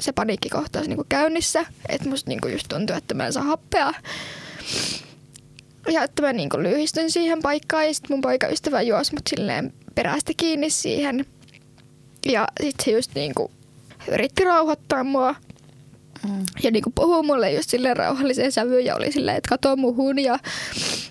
[0.00, 3.92] se paniikkikohtaus niinku käynnissä, että musta niinku just tuntui, että mä en saa happea.
[5.92, 10.32] Ja että mä niinku lyhistyn siihen paikkaan ja sitten mun poikaystävä juosi mut silleen perästä
[10.36, 11.26] kiinni siihen.
[12.26, 13.50] Ja sitten se just niinku
[14.08, 15.34] yritti rauhoittaa mua
[16.28, 16.44] Mm.
[16.62, 20.38] ja niinku puhuu mulle just silleen rauhalliseen sävyyn ja oli silleen, että kato muhun ja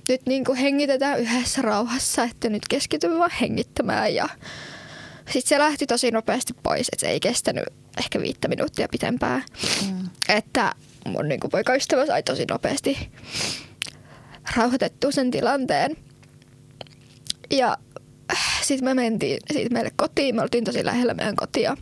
[0.10, 4.30] nyt niinku hengitetään yhdessä rauhassa, että nyt keskityn vaan hengittämään ja
[5.26, 7.64] sitten se lähti tosi nopeasti pois, että se ei kestänyt
[7.98, 9.44] ehkä viittä minuuttia pitempään.
[9.88, 10.10] Mm.
[10.30, 13.12] Että mun niinku poikaystävä sai tosi nopeasti
[14.56, 15.98] rauhoitettua sen tilanteen.
[17.52, 17.78] Ja
[18.62, 20.36] sitten me mentiin siitä meille kotiin.
[20.36, 21.78] Me oltiin tosi lähellä meidän kotia.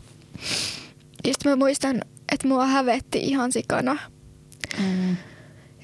[1.24, 2.02] Ja sitten mä muistan,
[2.32, 3.98] että mua hävetti ihan sikana
[4.78, 5.16] Mm.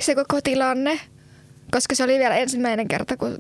[0.01, 1.01] se koko tilanne.
[1.71, 3.39] Koska se oli vielä ensimmäinen kerta, kun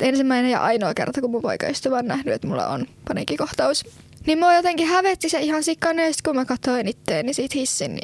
[0.00, 3.84] ensimmäinen ja ainoa kerta, kun mun poikaystävä on nähnyt, että mulla on paniikkikohtaus.
[4.26, 7.98] Niin mua jotenkin hävetti se ihan sikana, ja sit kun mä katsoin itteeni siitä hissin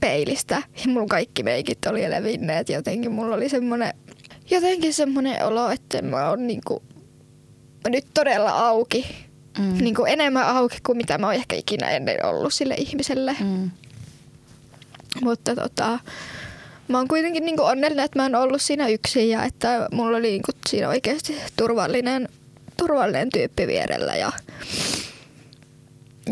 [0.00, 3.94] peilistä, ja mun kaikki meikit oli levinneet, jotenkin mulla oli semmonen,
[4.50, 6.82] jotenkin semmonen olo, että mä oon niinku
[7.88, 9.28] nyt todella auki.
[9.58, 9.78] Mm.
[9.78, 13.36] Niinku enemmän auki kuin mitä mä oon ehkä ikinä ennen ollut sille ihmiselle.
[13.40, 13.70] Mm.
[15.22, 15.98] Mutta tota,
[16.88, 20.30] mä oon kuitenkin niinku onnellinen, että mä en ollut siinä yksin ja että mulla oli
[20.30, 22.28] niinku siinä oikeasti turvallinen,
[22.76, 24.16] turvallinen tyyppi vierellä.
[24.16, 24.32] Ja,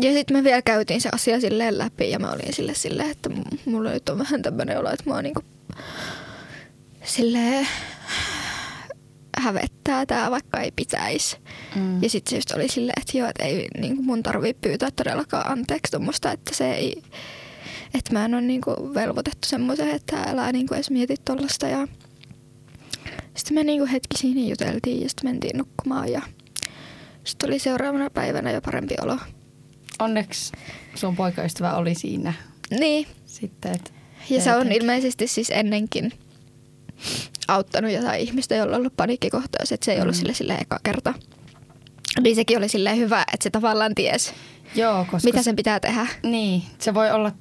[0.01, 3.29] ja sitten me vielä käytiin se asia silleen läpi ja mä olin sille silleen, että
[3.65, 5.41] mulla nyt on vähän tämmöinen olo, että mä oon niinku
[7.03, 7.67] silleen
[9.37, 11.37] hävettää tää, vaikka ei pitäisi.
[11.75, 12.03] Mm.
[12.03, 15.51] Ja sitten se just oli silleen, että joo, että ei niin mun tarvii pyytää todellakaan
[15.51, 17.03] anteeksi tuommoista, että se ei,
[17.93, 18.61] että mä en ole niin
[18.93, 21.67] velvoitettu semmoiseen, että älä niin edes mieti tollasta.
[21.67, 21.87] Ja
[23.35, 26.21] sitten me niin hetki siinä juteltiin ja sitten mentiin nukkumaan ja
[27.23, 29.17] sitten oli seuraavana päivänä jo parempi olo.
[29.99, 30.51] Onneksi
[30.95, 32.33] sun poikaystävä oli siinä
[32.79, 33.71] Niin, sitten.
[33.71, 33.93] Et
[34.29, 36.11] ja se on ilmeisesti siis ennenkin
[37.47, 40.19] auttanut jotain ihmistä, jolla on ollut paniikkikohtaus, että se ei ollut Mm.
[40.19, 41.13] sille, sille eka kerta.
[42.21, 44.33] Niin sekin oli silleen hyvä, että se tavallaan ties,
[44.75, 46.07] Joo, koska mitä sen pitää tehdä.
[46.23, 47.31] Niin, se voi olla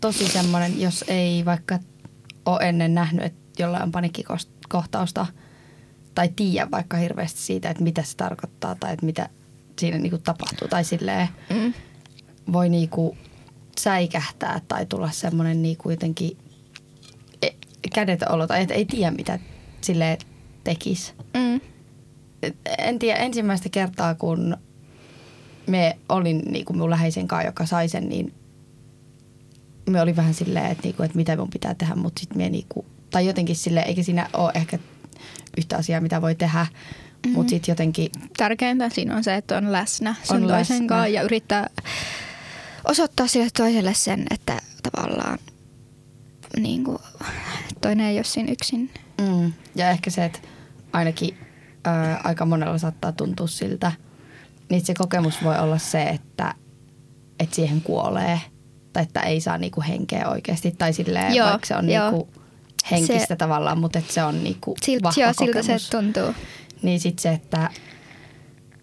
[0.00, 1.78] tosi semmoinen, jos ei vaikka
[2.46, 5.26] ole ennen nähnyt, että jollain on paniikkikohtausta
[6.14, 9.28] tai tiedä vaikka hirveästi siitä, että mitä se tarkoittaa tai että mitä
[9.78, 10.68] siinä niinku tapahtuu.
[10.68, 11.72] Tai silleen Mm.
[12.52, 13.16] Voi niinku
[13.80, 16.36] säikähtää tai tulla semmoinen niinku jotenkin
[17.42, 19.38] e- kädetön olo tai ei tiedä mitä
[19.80, 20.18] sille
[20.64, 21.12] tekisi.
[21.34, 21.60] Mm.
[22.78, 24.56] En tiedä, ensimmäistä kertaa kun
[25.66, 28.34] me olin niin kuin mun läheisen kanssa, joka sai sen, niin
[29.90, 32.84] me oli vähän silleen, että, niinku, että mitä mun pitää tehdä, mutta sitten me niinku,
[33.10, 34.78] tai jotenkin silleen, eikä siinä ole ehkä
[35.58, 37.32] yhtä asiaa, mitä voi tehdä, mm-hmm.
[37.32, 40.88] mutta sitten jotenkin, Tärkeintä siinä on se, että on läsnä sen On on toisen läsnä.
[40.88, 41.70] kanssa ja yrittää
[42.84, 45.38] osoittaa sille toiselle sen, että tavallaan
[46.56, 46.98] niin kuin,
[47.80, 48.90] toinen ei ole siinä yksin.
[49.20, 50.38] mm, ja ehkä se, että
[50.92, 51.38] ainakin
[51.84, 53.92] ää, aika monella saattaa tuntua siltä,
[54.70, 56.54] niin se kokemus voi olla se, että,
[57.40, 58.40] että siihen kuolee
[58.92, 62.10] tai että ei saa niinku henkeä oikeasti tai silleen, Joo, vaikka se on joo.
[62.10, 62.28] niinku
[62.90, 65.84] henkistä Se- tavallaan, mutta että se on niinku Silt, vahva joo, siltä kokemus.
[65.86, 66.34] se tuntuu.
[66.82, 67.70] Niin sitten se, että,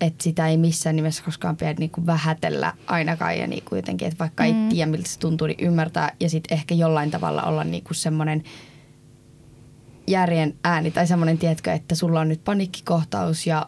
[0.01, 4.43] että sitä ei missään nimessä koskaan pidä niinku vähätellä ainakaan ja niinku jotenkin, että vaikka
[4.45, 4.69] ei Mm.
[4.69, 8.43] tiedä miltä se tuntuu, niin ymmärtää ja sitten ehkä jollain tavalla olla niinku semmoinen
[10.07, 13.65] järjen ääni tai semmoinen, tiedätkö, että sulla on nyt paniikkikohtaus ja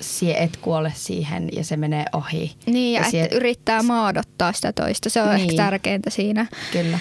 [0.00, 2.52] sie et kuole siihen ja se menee ohi.
[2.66, 5.10] Niin, ja, ja sie- yrittää maadottaa sitä toista.
[5.10, 5.36] Se on niin.
[5.36, 5.50] Niin.
[5.50, 6.46] ehkä tärkeintä siinä.
[6.72, 6.98] Kyllä.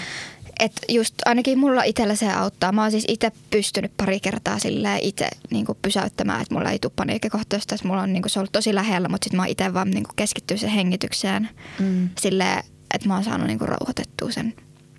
[0.62, 2.72] Et just ainakin mulla itsellä se auttaa.
[2.72, 6.92] Mä oon siis itse pystynyt pari kertaa silleen itse niin pysäyttämään, että mulla ei tule
[6.96, 7.76] paniikkikohtaista.
[7.76, 10.06] että Mulla on niin se ollut tosi lähellä, mutta sitten mä oon itse vaan niin
[10.16, 12.10] keskittynyt sen hengitykseen Mm.
[12.22, 14.54] silleen, että mä oon saanut niin rauhoitettua sen.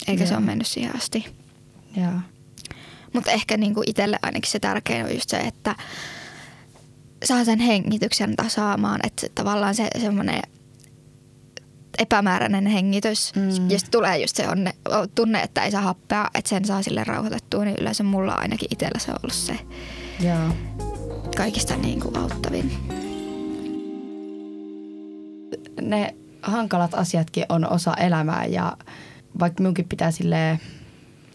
[0.08, 0.38] Eikä se Joo.
[0.38, 1.26] ole mennyt siihen asti.
[1.96, 2.12] Joo.
[3.12, 5.74] Mutta ehkä niin itselle ainakin se tärkein on just se, että
[7.24, 9.00] saa sen hengityksen tasaamaan.
[9.06, 10.42] Että se, tavallaan se semmoinen
[11.98, 13.34] epämääräinen hengitys.
[13.34, 13.70] Mm.
[13.70, 14.74] Ja sitten tulee just se onne,
[15.14, 17.64] tunne, että ei saa happea, että sen saa sille rauhoitettua.
[17.64, 19.58] Niin yleensä mulla ainakin itsellä se on ollut se
[20.20, 20.54] Joo.
[21.36, 22.72] kaikista niin kuin auttavin.
[25.80, 28.76] ne hankalat asiatkin on osa elämää ja
[29.40, 30.60] vaikka minunkin pitää sille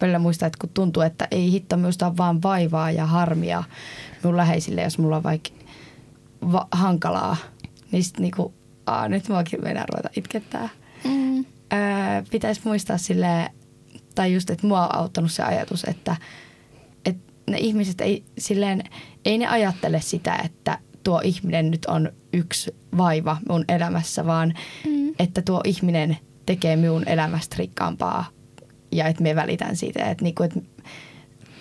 [0.02, 3.64] välillä muistaa, että kun tuntuu, että ei hitto, minusta on vaan vaivaa ja harmia
[4.24, 5.50] minun läheisille, jos mulla on vaikka
[6.52, 7.36] va- hankalaa,
[7.92, 8.54] niin sitten niinku
[8.88, 10.70] Aa, nyt muakin meinaa ruveta itkettää.
[11.04, 11.38] Mm.
[11.74, 11.80] Öö,
[12.32, 13.50] pitäisi muistaa sille
[14.16, 16.16] tai just, että mua on auttanut se ajatus, että,
[17.06, 18.84] että ne ihmiset ei, silleen,
[19.26, 24.54] ei ne ajattele sitä, että tuo ihminen nyt on yksi vaiva mun elämässä, vaan
[24.86, 25.14] Mm.
[25.20, 28.26] että tuo ihminen tekee minun elämästä rikkaampaa
[28.92, 30.60] ja että me välitän siitä, että, niinku, että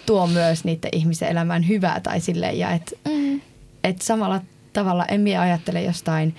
[0.06, 3.40] tuo myös niiden ihmisen elämään hyvää tai silleen ja että Mm.
[3.84, 4.40] et samalla
[4.72, 6.34] tavalla en minä ajattele jostain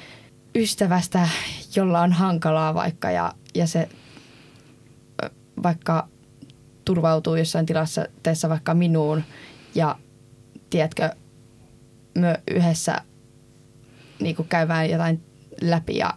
[0.57, 1.29] ystävästä,
[1.75, 3.89] jolla on hankalaa vaikka ja, ja se
[5.63, 6.07] vaikka
[6.85, 9.23] turvautuu jossain tilassa teessä vaikka minuun
[9.75, 9.95] ja
[10.69, 11.09] tiedätkö,
[12.17, 13.01] me yhdessä
[14.19, 15.23] niin käymään jotain
[15.61, 16.13] läpi ja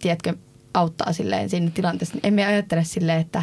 [0.00, 0.34] tiedätkö,
[0.74, 2.14] auttaa silleen siinä tilanteessa.
[2.14, 3.42] niin Emme ajattele silleen, että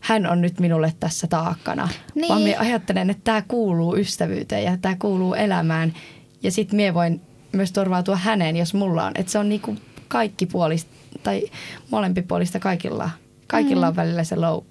[0.00, 2.28] hän on nyt minulle tässä taakkana, Niin.
[2.28, 5.94] vaan minä ajattelen, että tämä kuuluu ystävyyteen ja tämä kuuluu elämään.
[6.42, 7.20] Ja sitten minä voin
[7.52, 9.12] myös turvautua häneen, jos mulla on.
[9.14, 9.76] Että se on niinku
[10.08, 10.90] kaikki puolista
[11.22, 11.42] tai
[11.90, 13.10] molempipuolista kaikilla.
[13.46, 13.88] Kaikilla Mm.
[13.88, 14.64] on välillä se low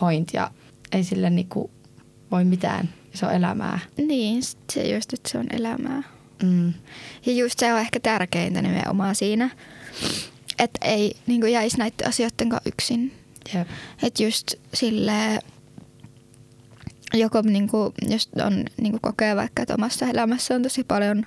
[0.00, 0.50] point ja
[0.92, 1.70] ei sille niinku
[2.30, 2.88] voi mitään.
[3.14, 3.78] Se on elämää.
[3.96, 6.02] Niin, se just, että se on elämää.
[6.42, 6.72] Mm.
[7.26, 9.50] Ja just se on ehkä tärkeintä nimenomaan siinä,
[10.58, 13.12] että ei niin jäisi näiden asioiden kanssa yksin.
[13.54, 13.68] Jep.
[14.02, 15.40] Että just silleen,
[17.14, 21.26] joko niin kuin, jos on niin kuin kokee vaikka, että omassa elämässä on tosi paljon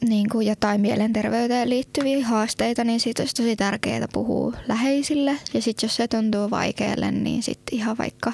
[0.00, 5.30] niin kuin jotain mielenterveyteen liittyviä haasteita, niin siitä olisi tosi tärkeää puhua läheisille.
[5.54, 8.32] Ja sitten jos se tuntuu vaikealle, niin sitten ihan vaikka,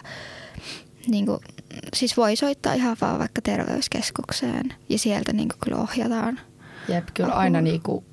[1.09, 1.39] niin kuin,
[1.95, 6.41] siis voi soittaa ihan vaan vaikka terveyskeskukseen ja sieltä niin kuin kyllä ohjataan.
[6.89, 7.41] Jep, kyllä Apua.
[7.41, 8.05] aina niinku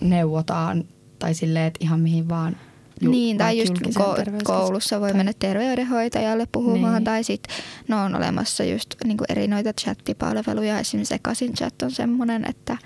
[0.00, 0.84] neuvotaan
[1.18, 2.56] tai silleen, että ihan mihin vaan.
[3.00, 7.04] Jul- niin, tai just ko- koulussa voi Tai- mennä terveydenhoitajalle puhumaan, Niin.
[7.04, 7.56] tai sitten
[7.88, 12.78] no on olemassa just niin kuin eri noita chattipalveluja, esimerkiksi Sekasin chat on semmoinen, että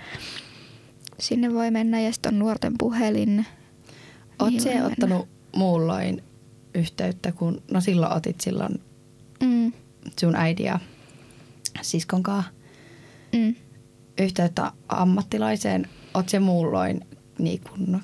[1.19, 3.45] sinne voi mennä, ja sitten on nuorten puhelin.
[4.39, 4.85] Voi mennä.
[4.85, 6.23] ottanut muulloin
[6.75, 8.81] yhteyttä, kun no silloin otit silloin
[9.43, 9.73] Mm,
[10.19, 10.79] sun äiti ja
[11.81, 12.51] siskon kanssa
[13.35, 13.55] mm.
[14.17, 15.87] yhteyttä ammattilaiseen.
[16.13, 17.01] Oot se muulloin
[17.39, 18.01] niin kun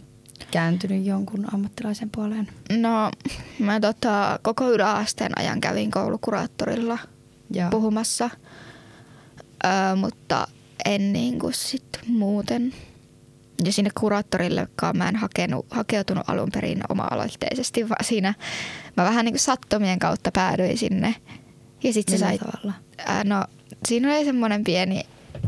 [0.60, 2.48] kääntynyt jonkun ammattilaisen puoleen?
[2.78, 3.12] No,
[3.60, 6.98] mä tota, koko yläasteen ajan kävin koulukuraattorilla
[7.54, 8.30] Ja, puhumassa,
[9.65, 10.48] öö, mutta
[10.86, 12.74] en niin kuin sit muuten.
[13.65, 18.34] Ja sinne kuraattorillekaan mä en hakenut, hakeutunut alun perin oma-aloitteisesti, vaan siinä
[18.98, 21.15] mä vähän niin kuin sattumien kautta päädyin sinne.
[21.84, 22.74] Ja sitten se sai, tavalla?
[23.06, 23.46] ää, no
[23.88, 25.02] siinä oli semmoinen pieni,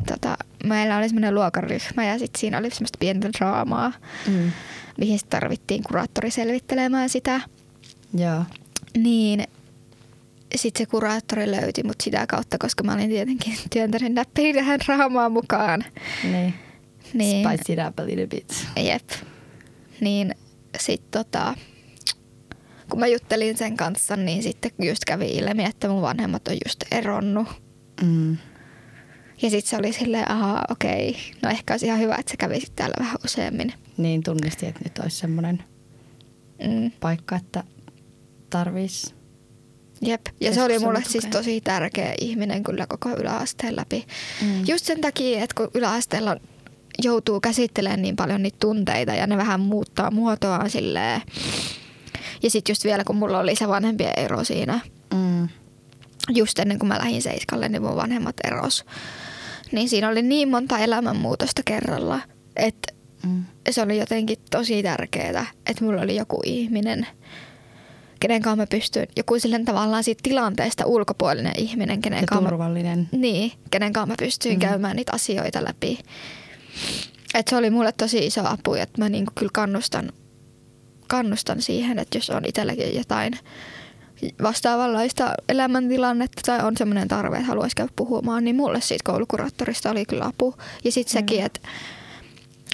[0.08, 3.94] tota, meillä oli semmoinen luokaryhmä ja sitten siinä oli semmoista pientä draamaa,
[4.28, 4.52] Mm.
[4.98, 7.42] Mihin tarvittiin kuraattori selvittelemään sitä.
[8.18, 8.44] Joo.
[8.98, 9.44] Niin
[10.56, 15.32] sitten se kuraattori löyti mut sitä kautta, koska mä olin tietenkin työntänyt näppäni tähän raamaan
[15.32, 15.84] mukaan.
[16.24, 16.54] Niin.
[17.14, 18.68] Niin, Spice it up a little bit.
[18.78, 19.10] jep.
[20.02, 20.36] Niin
[20.80, 21.56] sit tota,
[22.90, 26.84] kun mä juttelin sen kanssa, niin sitten just kävi ilmi, että mun vanhemmat on just
[26.92, 27.48] eronnut.
[28.04, 28.38] Mm.
[29.42, 32.76] Ja sitten se oli silleen, ahaa, okei, no ehkä olisi ihan hyvä, että sä kävisit
[32.76, 33.74] täällä vähän useammin.
[33.98, 35.64] Niin tunnisti, että nyt olisi semmoinen
[36.68, 36.92] Mm.
[37.00, 37.64] paikka, että
[38.50, 39.16] tarvis.
[40.02, 40.22] Jep.
[40.42, 41.40] Ja se oli mulle siis tukea.
[41.40, 44.06] tosi tärkeä ihminen kyllä koko yläasteen läpi.
[44.42, 44.64] Mm.
[44.68, 46.38] Just sen takia, että kun yläasteella
[47.04, 51.22] joutuu käsittelemään niin paljon niitä tunteita ja ne vähän muuttaa muotoaan silleen.
[52.44, 54.80] Ja sitten just vielä, kun mulla oli se vanhempien ero siinä,
[55.14, 55.50] Mm.
[56.30, 58.86] just ennen kuin mä lähdin Seiskalle, niin mun vanhemmat eros.
[59.72, 62.20] Niin siinä oli niin monta elämänmuutosta kerralla,
[62.56, 63.46] että Mm.
[63.70, 67.08] se oli jotenkin tosi tärkeää, että mulla oli joku ihminen,
[68.20, 72.50] kenen kanssa mä pystyin, joku silleen tavallaan siitä tilanteesta ulkopuolinen ihminen, kenen Ja kanssa mä
[72.50, 73.10] turvallinen.
[73.12, 74.60] niin, kenen kanssa mä pystyin mm.
[74.60, 76.00] käymään niitä asioita läpi.
[77.34, 80.12] Et se oli mulle tosi iso apu, että mä niinku kyllä kannustan,
[81.08, 83.34] kannustan siihen, että jos on itselläkin jotain
[84.44, 90.06] vastaavanlaista elämäntilannetta tai on semmoinen tarve, että haluaisi käydä puhumaan, niin mulle siitä koulukuraattorista oli
[90.06, 90.56] kyllä apu.
[90.84, 91.60] Ja sitten sekin, että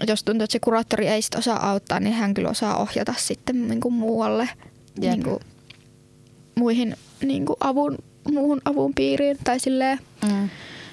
[0.07, 3.67] jos tuntuu, että se kuraattori ei sit osaa auttaa, niin hän kyllä osaa ohjata sitten
[3.67, 4.49] niinku muualle
[5.01, 5.11] Jep.
[5.11, 5.39] niinku,
[6.55, 7.97] muihin niinku avun,
[8.31, 9.99] muuhun avun piiriin tai silleen.
[10.31, 10.49] Mm.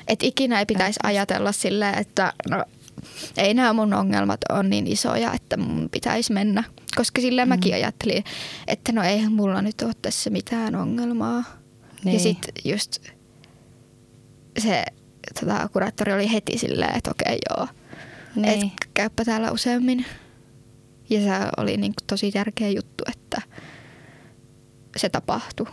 [0.08, 2.64] Että ikinä ei pitäisi ajatella silleen, että no,
[3.36, 6.64] ei nämä mun ongelmat ole niin isoja, että mun pitäisi mennä.
[6.96, 7.50] Koska silleen mm.
[7.50, 8.24] mäkin ajattelin,
[8.66, 11.44] että no eihän mulla nyt ole tässä mitään ongelmaa.
[12.04, 12.14] Niin.
[12.14, 12.98] Ja sitten just
[14.58, 14.84] se
[15.40, 17.68] tota, kuraattori oli heti silleen, että okei joo,
[18.36, 18.66] Niin.
[18.66, 20.06] et käypä täällä useammin.
[21.10, 23.42] Ja se oli niin tosi tärkeä juttu, että
[24.96, 25.66] se tapahtui.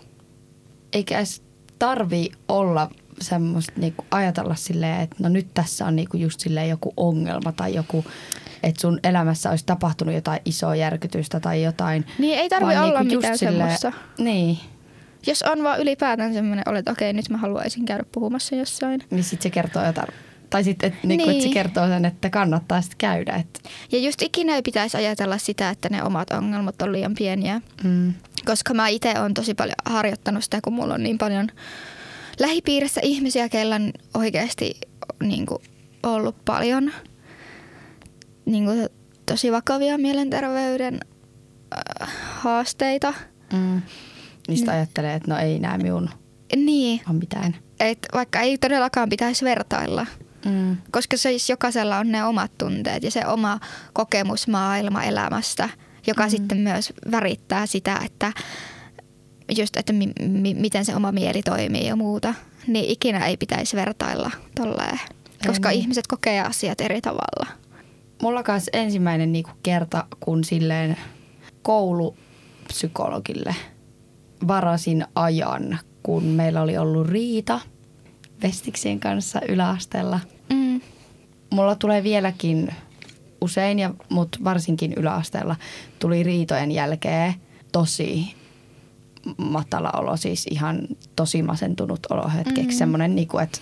[0.93, 1.41] Eikä edes
[1.79, 2.89] tarvi olla
[3.21, 7.75] semmoista niinku ajatella silleen, että no nyt tässä on niinku just silleen joku ongelma tai
[7.75, 8.05] joku,
[8.63, 12.05] että sun elämässä olisi tapahtunut jotain isoa järkytystä tai jotain.
[12.19, 13.91] Niin ei tarvi Vaan olla niinku mitään semmoista.
[14.17, 14.57] Niin,
[15.27, 19.03] Jos on vaan ylipäätään semmoinen, olet, että okei, nyt mä haluaisin käydä puhumassa jossain.
[19.09, 20.07] niin sitten se kertoo jotain.
[20.49, 21.53] Tai sitten, että niinku, et se Niin.
[21.53, 23.35] kertoo sen, että kannattaa sitten käydä.
[23.35, 23.59] Et,
[23.91, 27.61] Ja just ikinä ei pitäisi ajatella sitä, että ne omat ongelmat on liian pieniä.
[27.83, 28.13] mm,
[28.45, 31.47] Koska mä itse olen tosi paljon harjoittanut sitä, kun mulla on niin paljon
[32.39, 34.73] lähipiirissä ihmisiä, keillä on oikeasti
[35.23, 35.61] niin kuin,
[36.03, 36.91] ollut paljon
[38.47, 38.89] niin kuin,
[39.25, 40.99] tosi vakavia mielenterveyden
[42.01, 43.13] äh, haasteita.
[43.53, 43.81] mm.
[44.47, 46.09] Niistä ajattelee, että no ei nää minun
[46.55, 47.55] Niin, on mitään.
[47.79, 50.05] että vaikka ei todellakaan pitäisi vertailla,
[50.45, 50.77] Mm.
[50.91, 53.59] koska siis jokaisella on ne omat tunteet ja se oma
[53.93, 55.69] kokemusmaailma elämästä,
[56.07, 56.29] joka mm.
[56.29, 58.33] sitten myös värittää sitä, että
[59.57, 62.33] just, että mi- mi- miten se oma mieli toimii ja muuta.
[62.67, 64.99] Niin ikinä ei pitäisi vertailla tolleen,
[65.47, 65.79] koska niin.
[65.81, 67.47] ihmiset kokee asiat eri tavalla.
[68.21, 70.97] Mulla kanssa ensimmäinen niinku kerta, kun silleen
[71.61, 73.55] koulupsykologille
[74.47, 77.59] varasin ajan, kun meillä oli ollut riita
[78.43, 80.19] Vestiksien kanssa yläasteella.
[80.53, 80.81] Mm.
[81.49, 82.73] Mulla tulee vieläkin
[83.41, 85.55] usein, ja, mutta varsinkin yläasteella,
[85.99, 87.33] tuli riitojen jälkeen
[87.71, 88.35] tosi
[89.37, 92.61] matala olo, siis ihan tosi masentunut olo hetkeksi.
[92.61, 92.77] Mm-hmm.
[92.77, 93.59] Semmoinen, niinku, että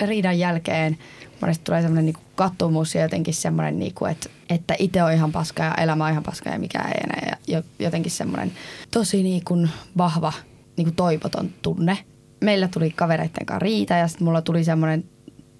[0.00, 0.98] riidan jälkeen
[1.40, 5.64] monesti tulee semmoinen niinku kattumus ja jotenkin semmoinen, niinku, että, että itse on ihan paska
[5.64, 7.22] ja elämä on ihan paska ja mikään ei enää.
[7.30, 8.52] Ja jo- jotenkin semmoinen
[8.90, 9.66] tosi niinku
[9.98, 10.32] vahva
[10.76, 11.98] niinku toivoton tunne.
[12.40, 15.04] Meillä tuli kavereitten kanssa riita ja sitten mulla tuli semmoinen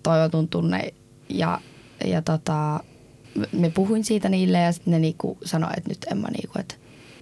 [0.02, 0.94] toivotun tunne
[1.28, 1.60] ja,
[2.04, 2.80] ja tota,
[3.52, 6.74] me puhuin siitä niille ja sitten ne niinku sanoi, että nyt Emma, niinku, että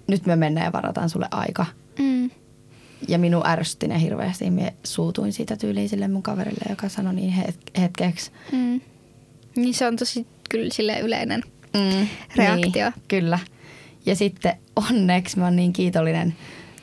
[0.07, 1.65] nyt me mennään ja varataan sulle aika.
[1.99, 2.29] Mm.
[3.07, 4.51] Ja minun ärsytti ne hirveästi.
[4.51, 8.31] Mie suutuin siitä tyyliin sille mun kaverille, joka sanoi niin het- hetkeksi.
[8.51, 8.81] Mm.
[9.55, 11.43] Niin se on tosi kyllä sille yleinen.
[11.73, 12.89] Mm, Reaktio.
[12.89, 13.39] Niin, kyllä.
[14.05, 16.35] Ja sitten onneksi mä oon niin kiitollinen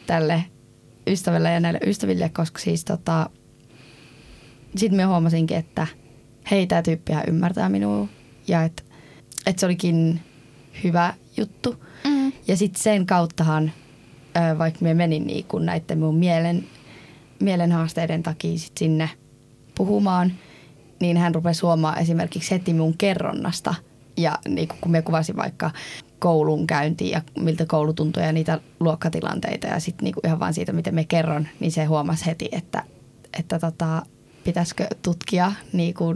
[0.06, 0.44] tälle
[1.06, 3.30] ystävälle ja näille ystäville, koska siis tota,
[4.76, 5.86] sitten mä huomasinkin, että
[6.50, 8.08] hei, tämä tyyppihän ymmärtää minua
[8.48, 8.82] ja että
[9.46, 10.20] et se olikin
[10.84, 11.84] hyvä juttu.
[12.04, 12.32] Mm.
[12.48, 13.72] Ja sitten sen kauttahan,
[14.58, 16.64] vaikka me menin niinku näiden mun mielen,
[17.40, 19.10] mielenhaasteiden takia sit sinne
[19.74, 20.32] puhumaan,
[21.00, 23.74] niin hän rupesi huomaa esimerkiksi heti mun kerronnasta.
[24.16, 25.70] Ja niinku, kun me kuvasin vaikka
[26.18, 30.94] koulun käyntiä ja miltä koulu ja niitä luokkatilanteita ja sitten niinku ihan vaan siitä, miten
[30.94, 32.82] me kerron, niin se huomasi heti, että,
[33.38, 34.02] että tota,
[34.44, 36.14] pitäisikö tutkia niinku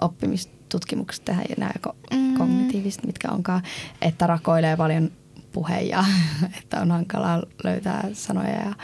[0.00, 1.72] oppimistutkimukset tehdä ja nämä
[2.14, 2.34] Mm.
[2.38, 3.62] kognitiiviset, mitkä onkaan,
[4.02, 5.10] että rakoilee paljon
[5.56, 6.04] puheen ja
[6.58, 8.74] että on hankalaa löytää sanoja ja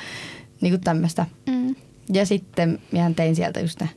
[0.60, 1.26] niinku tämmöistä.
[1.46, 1.74] Mm.
[2.12, 3.88] Ja sitten minähän tein sieltä just ne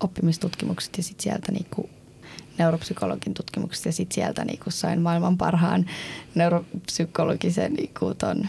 [0.00, 1.90] oppimistutkimukset ja sitten sieltä niinku
[2.58, 5.86] neuropsykologin tutkimukset ja sitten sieltä niinku sain maailman parhaan
[6.34, 8.46] neuropsykologisen niinku ton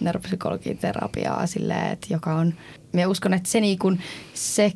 [0.00, 2.54] neuropsykologin terapiaa silleen, että joka on,
[2.92, 3.92] minä uskon, että se niinku,
[4.34, 4.72] se,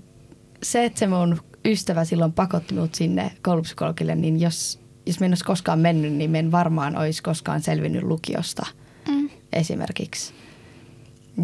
[0.62, 5.31] se, että se mun ystävä silloin pakotti minut sinne koulupsykologille, niin jos, jos minä en
[5.33, 8.66] olisi koskaan mennyt, niin minä en varmaan olisi koskaan selvinnyt lukiosta
[9.09, 9.31] Mm.
[9.53, 10.33] esimerkiksi.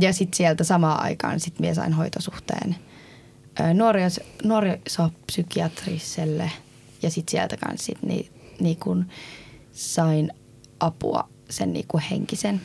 [0.00, 2.76] Ja sitten sieltä samaan aikaan sit minä sain hoitosuhteen
[3.60, 6.50] ö, nuorios, nuorisopsykiatriselle
[7.02, 9.06] ja sitten sieltä kanssa sit ni, niin kun
[9.72, 10.30] sain
[10.80, 12.60] apua sen niinku henkisen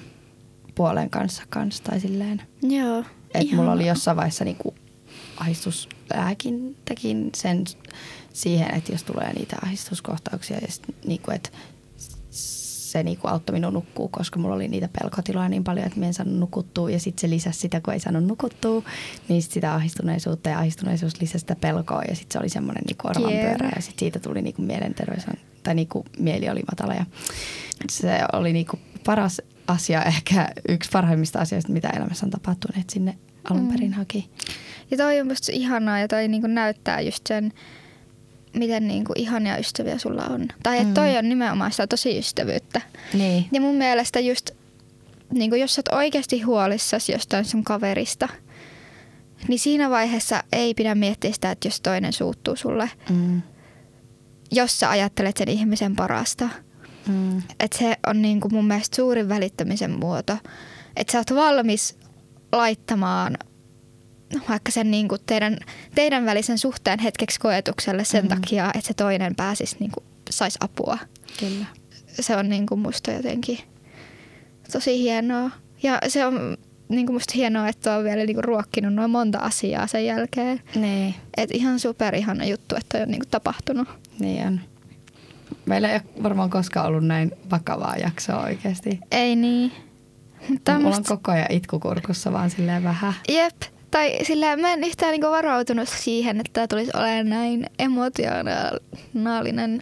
[0.75, 2.41] puolen kanssa kans tai silleen.
[2.61, 3.03] Joo.
[3.33, 4.75] Että mulla oli jossain vaiheessa niinku
[5.37, 7.63] ahdistuslääkintäkin sen
[8.33, 11.49] siihen, että jos tulee niitä ahdistuskohtauksia ja sit niinku, että
[12.29, 16.13] se niinku auttoi minua nukkuu, koska mulla oli niitä pelkotiloja niin paljon, että minä en
[16.13, 16.89] saanut nukuttua.
[16.89, 18.83] Ja sitten se lisäsi sitä, kun ei saanut nukuttua,
[19.27, 22.01] niin sit sitä ahdistuneisuutta ja ahdistuneisuus lisäsi sitä pelkoa.
[22.07, 23.69] Ja sitten se oli semmoinen niinku orvanpyörä Kierre.
[23.75, 25.23] ja sitten siitä tuli niinku mielenterveys,
[25.63, 26.93] tai niinku mieli oli matala.
[26.93, 27.05] Ja
[27.89, 33.17] se oli niinku paras asia, ehkä yksi parhaimmista asioista, mitä elämässä on tapahtunut, että sinne
[33.49, 33.71] alun Mm.
[33.71, 34.29] perin haki.
[34.91, 37.53] Ja toi on musta ihanaa ja toi niinku näyttää just sen,
[38.53, 40.47] miten niinku ihania ystäviä sulla on.
[40.63, 40.93] Tai että Mm.
[40.93, 42.81] toi on nimenomaan sitä tosi ystävyyttä.
[43.13, 43.45] Niin.
[43.51, 44.49] Ja mun mielestä just,
[45.33, 48.27] niinku jos sä oot oikeasti huolissasi jostain sun kaverista,
[49.47, 52.89] niin siinä vaiheessa ei pidä miettiä sitä, että jos toinen suuttuu sulle.
[53.09, 53.41] Mm.
[54.51, 56.49] Jos sä ajattelet sen ihmisen parasta.
[57.07, 57.37] Mm.
[57.59, 60.37] Että se on niinku mun mielestä suurin välittämisen muoto.
[60.95, 61.97] Että sä oot valmis
[62.51, 63.37] laittamaan
[64.49, 65.57] vaikka sen niinku teidän,
[65.95, 68.31] teidän välisen suhteen hetkeksi koetukselle sen Mhm.
[68.33, 68.41] mm-hmm.
[68.41, 70.97] takia, että se toinen pääsisi niinku, saisi apua.
[71.39, 71.65] Kyllä.
[72.09, 73.59] Se on niinku musta jotenkin
[74.71, 75.51] tosi hienoa.
[75.83, 76.57] Ja se on
[76.89, 80.61] niinku musta hienoa, että on vielä niinku ruokkinut noin monta asiaa sen jälkeen.
[80.75, 81.15] Niin.
[81.37, 83.87] Et ihan super ihana juttu, että on niinku tapahtunut.
[84.19, 84.59] Niin on.
[85.65, 88.99] Meillä ei ole varmaan koskaan ollut näin vakavaa jaksoa oikeasti.
[89.11, 89.71] Ei niin.
[90.49, 93.13] Mutta Mulla on koko ajan itkukurkussa vaan silleen vähän.
[93.29, 93.55] jep.
[93.91, 99.81] Tai sillä mä en yhtään niinku varautunut siihen, että tämä tulisi olemaan näin emotionaalinen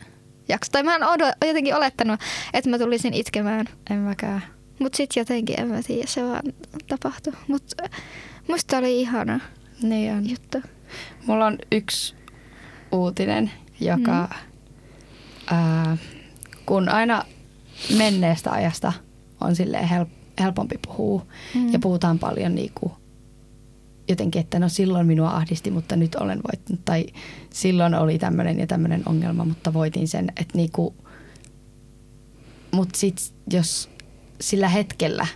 [0.50, 0.72] jakso.
[0.72, 2.20] Tai mä en odo- jotenkin olettanut,
[2.54, 3.66] että mä tulisin itkemään.
[3.90, 4.44] En mäkään.
[4.80, 6.44] Mutta sitten jotenkin, en mä tiedä, se vaan
[6.88, 7.34] tapahtui.
[7.48, 7.84] Mutta
[8.48, 9.40] musta oli ihana
[9.84, 10.30] Niin on.
[10.30, 10.58] juttu.
[11.26, 12.16] Mulla on yksi
[12.92, 14.38] uutinen, joka mm.
[15.58, 15.98] ää,
[16.66, 17.24] kun aina
[17.98, 18.94] menneestä ajasta
[19.42, 21.74] on silleen help, helpompi puhua mm.
[21.74, 22.92] ja puhutaan paljon niinku
[24.08, 26.86] jotenkin, että no silloin minua ahdisti, mutta nyt olen voittanut.
[26.86, 27.06] Tai
[27.50, 30.28] silloin oli tämmöinen ja tämmöinen ongelma, mutta voitin sen.
[30.30, 30.96] Että niinku,
[32.72, 33.90] mutta sitten jos
[34.42, 35.28] sillä hetkellä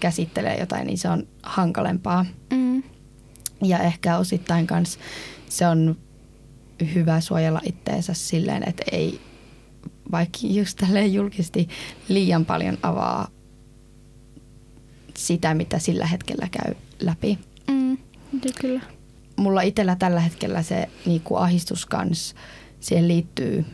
[0.00, 2.26] käsittelee jotain, niin se on hankalempaa.
[2.52, 2.82] Mm.
[3.64, 4.98] Ja ehkä osittain kans
[5.48, 5.96] se on
[6.94, 9.20] hyvä suojella itteensä silleen, että ei
[10.12, 11.68] vaikka just tälleen julkisesti
[12.08, 13.28] liian paljon avaa
[15.16, 17.38] sitä, mitä sillä hetkellä käy läpi.
[18.44, 18.80] Niin kyllä.
[19.36, 22.34] Mulla itsellä tällä hetkellä se niinku ahdistus kans,
[22.80, 23.64] siihen liittyy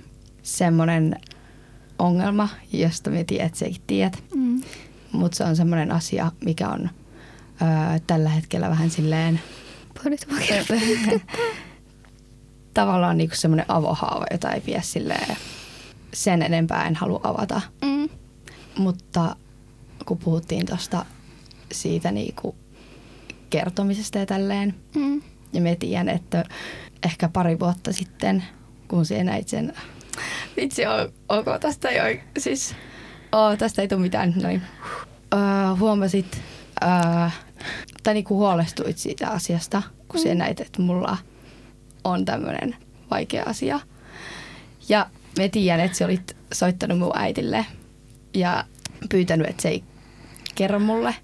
[0.43, 1.21] semmoinen
[1.99, 4.25] ongelma, josta me tiedät, että sä tiedät.
[4.35, 4.63] Mm.
[5.13, 6.91] Mutta se on semmoinen asia, mikä on
[7.63, 9.41] öö, tällä hetkellä vähän silleen
[12.75, 15.37] tavallaan niinku semmoinen avohaava, jota ei vie silleen
[16.15, 17.61] sen enempää en halua avata.
[17.85, 18.09] Mm.
[18.79, 19.37] Mutta
[20.07, 21.07] kun puhuttiin tuosta
[21.73, 22.55] siitä niinku
[23.53, 25.23] kertomisesta ja tälleen, Mm.
[25.53, 26.45] ja me tiedän, että
[27.03, 28.45] ehkä pari vuotta sitten,
[28.89, 29.73] kun sinä näit sen,
[30.57, 32.75] vitsi, on, ok, tästä ei ole, siis,
[33.33, 34.63] oh, tästä ei tule mitään, noin.
[35.35, 36.41] Uh, huomasit,
[36.85, 37.33] uh,
[38.03, 40.23] tai niinku huolestuit siitä asiasta, kun mm.
[40.23, 41.19] sinä näit, että mulla
[42.05, 42.77] on tämmöinen
[43.11, 43.81] vaikea asia.
[44.89, 45.07] Ja
[45.39, 47.67] me tiedän, että sä olit soittanut mun äitille
[48.35, 48.65] ja
[49.09, 49.85] pyytänyt, että se ei
[50.55, 51.15] kerro mulle,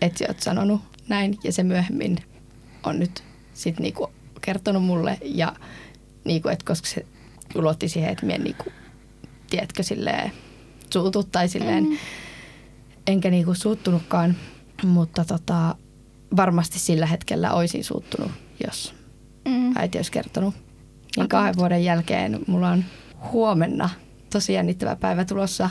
[0.00, 1.38] että sä oot sanonut näin.
[1.44, 2.16] Ja se myöhemmin
[2.82, 3.22] on nyt
[3.54, 5.18] sit niinku kertonut mulle.
[5.24, 5.56] Ja
[6.24, 7.06] niinku, että koska se
[7.54, 8.64] ulotti siihen, että mie niinku,
[9.50, 10.32] tiedätkö, silleen
[10.92, 11.96] suutu tai silleen, Mm.
[13.06, 14.36] enkä niinku suuttunutkaan.
[14.84, 15.74] Mutta tota,
[16.36, 18.30] varmasti sillä hetkellä olisin suuttunut,
[18.66, 18.94] jos
[19.48, 19.72] Mm.
[19.76, 20.54] äiti olisi kertonut.
[21.16, 22.84] Niin kahden vuoden jälkeen mulla on
[23.32, 23.90] huomenna
[24.32, 25.70] tosi jännittävä päivä tulossa,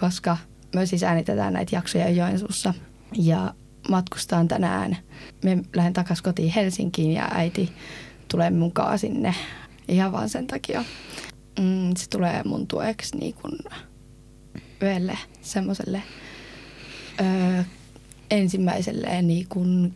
[0.00, 0.36] koska
[0.74, 2.74] me siis äänitetään näitä jaksoja Joensuussa.
[3.18, 3.54] Ja
[3.88, 4.96] matkustaan tänään.
[5.44, 7.72] Me lähden takaisin kotiin Helsinkiin ja äiti
[8.28, 9.34] tulee mukaan sinne
[9.88, 10.84] ihan vaan sen takia.
[11.60, 13.58] Mm, se tulee mun tueksi niin kun
[14.80, 16.02] yhdelle semmoiselle
[18.30, 19.94] ensimmäiselle niin kun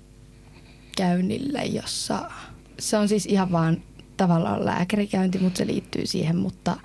[0.97, 2.30] käynnille, jossa
[2.78, 3.82] se on siis ihan vaan
[4.16, 6.76] tavallaan lääkärikäynti, mutta se liittyy siihen, mutta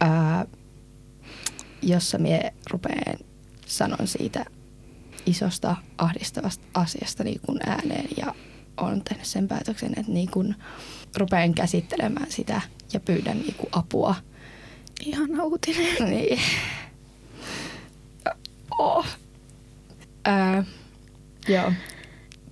[0.00, 0.46] ää,
[1.82, 3.18] jossa mie rupeen
[3.66, 4.44] sanon siitä
[5.26, 8.34] isosta ahdistavasta asiasta niin kuin ääneen ja
[8.76, 10.54] olen tehnyt sen päätöksen, että niin kuin
[11.16, 12.60] rupeen käsittelemään sitä
[12.92, 14.14] ja pyydän niin kuin apua.
[15.06, 15.96] Ihana uutinen.
[16.10, 16.40] Niin.
[18.78, 19.06] Oh.
[20.24, 20.64] Ää,
[21.48, 21.72] joo.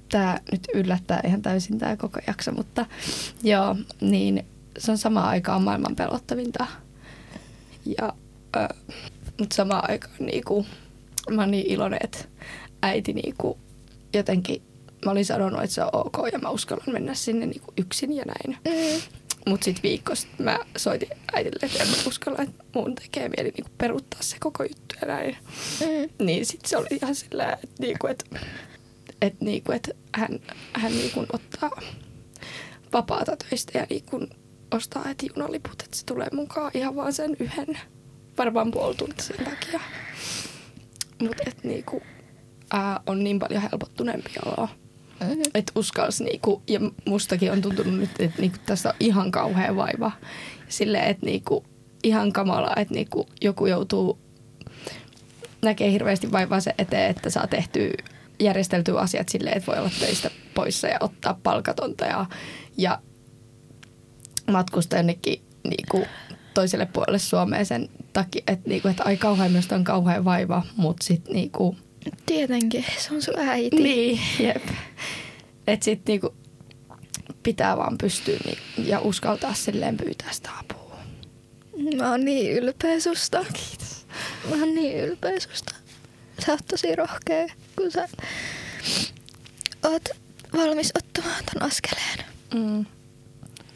[0.09, 2.87] Tää nyt yllättää ihan täysin tää koko jakso, mutta
[3.43, 4.47] joo, niin
[4.79, 6.67] se on samaan aikaan maailman pelottavinta.
[7.99, 8.13] Ja,
[8.57, 8.75] ää,
[9.39, 10.67] mutta samaan aikaan niinku,
[11.31, 12.19] mä oon niin iloinen, että
[12.85, 13.59] äiti niinku,
[14.15, 14.63] jotenkin,
[15.05, 18.25] mä olin sanonut, että se on ok ja mä uskallan mennä sinne niinku yksin ja
[18.25, 18.59] näin.
[18.65, 19.03] Mm.
[19.47, 23.51] Mutta sitten viikko sit mä soitin äidille, että en mä uskalla, että mun tekee mieli
[23.51, 25.37] niinku peruuttaa se koko juttu ja näin.
[25.81, 26.27] Mm.
[26.27, 28.25] Niin sitten se oli ihan sillä, että niinku, et,
[29.23, 30.41] et, niinku, et hän,
[30.73, 31.81] hän niinku ottaa
[32.93, 34.27] vapaata töistä ja niinku
[34.73, 37.79] ostaa heti junaliput, että se tulee mukaan ihan vaan sen yhden,
[38.39, 39.81] varmaan puoli tuntia sen takia.
[41.23, 42.03] Mutta et niinku,
[42.75, 44.69] ää, on niin paljon helpottuneempi olo.
[45.21, 45.43] Mm.
[45.55, 50.13] Että uskalsi niinku, ja mustakin on tuntunut nyt, että niinku tässä on ihan kauhea vaiva.
[50.69, 51.65] Silleen, että niinku,
[52.03, 54.19] ihan kamala, että niinku, joku joutuu
[55.63, 57.91] näkee hirveästi vaivaa se eteen, että saa tehtyä
[58.41, 62.27] järjesteltyä asiat silleen, että voi olla töistä poissa ja ottaa palkatonta ja,
[62.77, 63.01] ja
[64.51, 66.07] matkustaa jonnekin niinku,
[66.55, 71.05] toiselle puolelle Suomeen sen takia, että, niinku, että ai kauhean myös on kauhean vaiva, mutta
[71.05, 71.77] sitten niinku,
[72.27, 73.77] Tietenkin, se on sun äiti.
[73.77, 74.63] niin, jep.
[75.67, 76.35] Että sit niinku
[77.43, 80.97] pitää vaan pystyä niin, ja uskaltaa silleen pyytää sitä apua.
[81.97, 83.45] Mä oon niin ylpeä susta.
[83.53, 84.07] Kiitos.
[84.51, 85.75] Mä oon niin ylpeä susta.
[86.47, 87.47] Sä oot tosi rohkea,
[87.77, 88.09] kun sä
[89.83, 90.09] oot
[90.57, 92.19] valmis ottamaan ton askeleen.
[92.55, 92.87] Mm.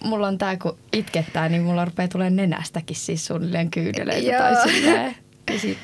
[0.05, 4.39] Mulla on tää, kun itkettää, niin mulla rupeaa tulee nenästäkin siis suunnilleen kyydeleitä Joo.
[4.39, 5.17] tai silleen.
[5.51, 5.79] Ja sit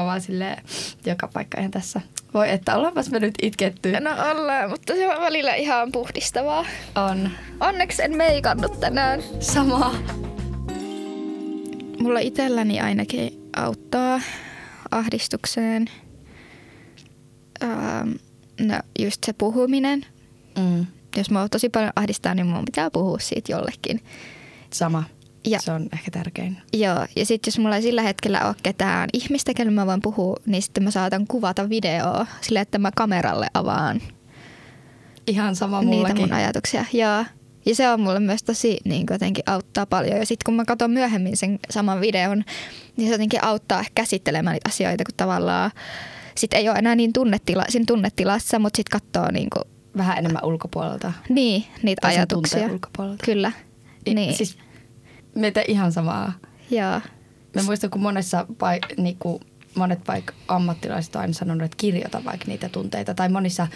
[0.00, 0.62] on vaan silleen
[1.06, 2.00] joka paikka ihan tässä.
[2.34, 3.92] Voi, että ollaanpas me nyt itketty.
[4.00, 6.66] No ollaan, mutta se on välillä ihan puhdistavaa.
[6.94, 7.30] On.
[7.60, 9.22] Onneksi en meikannut tänään.
[9.40, 9.94] Sama.
[12.00, 14.20] Mulla itselläni ainakin auttaa
[14.90, 15.86] ahdistukseen
[17.62, 18.10] ähm,
[18.60, 20.06] no just se puhuminen.
[20.58, 20.86] Mm.
[21.16, 24.00] Jos mua tosi paljon ahdistaa, niin mun pitää puhua siitä jollekin.
[24.72, 25.04] Sama.
[25.46, 26.56] Ja- Se on ehkä tärkein.
[26.72, 30.36] Joo, ja sitten jos mulla ei sillä hetkellä ole ketään ihmistä, kenelle mä voin puhua,
[30.46, 34.00] niin sitten mä saatan kuvata videoa sillä, että mä kameralle avaan
[35.26, 36.20] Ihan sama niitä mullakin.
[36.20, 36.84] mun ajatuksia.
[36.92, 37.24] Joo.
[37.66, 40.16] Ja se on mulle myös tosi niin jotenkin auttaa paljon.
[40.18, 42.44] Ja sitten kun mä katson myöhemmin sen saman videon,
[42.96, 45.70] niin se jotenkin auttaa ehkä käsittelemään niitä asioita, kun tavallaan
[46.36, 49.64] sit ei ole enää niin tunnetila, siinä tunnetilassa, mutta sitten katsoo niin, kuin,
[49.96, 51.12] Vähän enemmän ulkopuolelta.
[51.28, 52.66] niin niitä Tai ajatuksia.
[52.72, 53.24] ulkopuolelta.
[53.24, 53.52] Kyllä.
[54.14, 54.34] Niin.
[54.34, 54.58] Siis
[55.36, 56.32] meitä ihan samaa.
[56.70, 57.00] Joo.
[57.54, 59.40] Mä muistan, kun monessa paik- niinku,
[59.74, 63.14] monet vaikka ammattilaiset on aina sanonut, että kirjoita vaikka niitä tunteita.
[63.14, 63.66] Tai monissa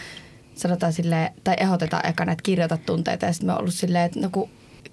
[0.54, 3.26] sanotaan silleen, tai ehdotetaan ekana, että kirjoita tunteita.
[3.26, 4.48] Ja sitten mä oon ollut silleen, että no kun,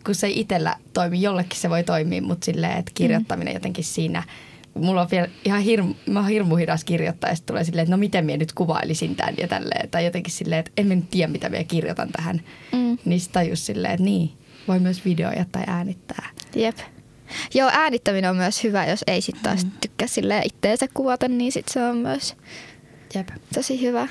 [0.05, 4.23] kun se ei itsellä toimi, jollekin se voi toimia, mutta silleen, että kirjoittaminen jotenkin siinä
[4.79, 7.91] mulla on vielä ihan hirmu, mä oon hirmu hidas kirjoittaa ja sitten tulee silleen, että
[7.91, 9.89] no miten minä nyt kuvailisin tämän ja tälleen.
[9.89, 12.41] Tai jotenkin silleen, että en mä nyt tiedä, mitä minä kirjoitan tähän.
[12.71, 12.97] Mm.
[13.05, 14.31] Niin sitten tajus silleen, että niin,
[14.67, 16.29] voi myös videoja tai äänittää.
[16.55, 16.77] Jep.
[17.53, 19.71] Joo, äänittäminen on myös hyvä, jos ei sitten taas Mm.
[19.81, 22.35] tykkää silleen itteensä kuvata, niin sit se on myös
[23.15, 23.29] Jep.
[23.53, 24.07] tosi hyvä.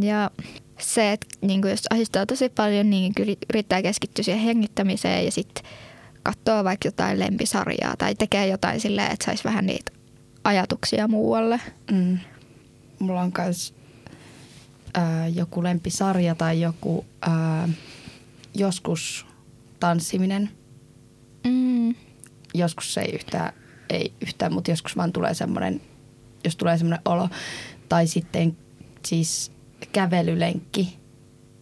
[0.00, 0.30] Ja
[0.78, 5.64] se, että niin jos ahdistaa tosi paljon, niin kyllä yrittää keskittyä siihen hengittämiseen ja sitten
[6.22, 9.92] katsoo vaikka jotain lempisarjaa tai tekee jotain silleen, että saisi vähän niitä
[10.44, 11.60] ajatuksia muualle.
[11.90, 12.18] Mm.
[12.98, 13.74] Mulla on myös
[15.34, 17.68] joku lempisarja tai joku ää,
[18.54, 19.26] joskus
[19.80, 20.50] tanssiminen.
[21.46, 21.94] Mm.
[22.54, 23.52] Joskus se ei yhtään,
[23.90, 25.80] ei yhtään, mutta joskus vaan tulee semmoinen,
[26.44, 27.28] jos tulee semmoinen olo.
[27.88, 28.56] Tai sitten
[29.06, 29.52] siis
[29.92, 30.98] kävelylenkki.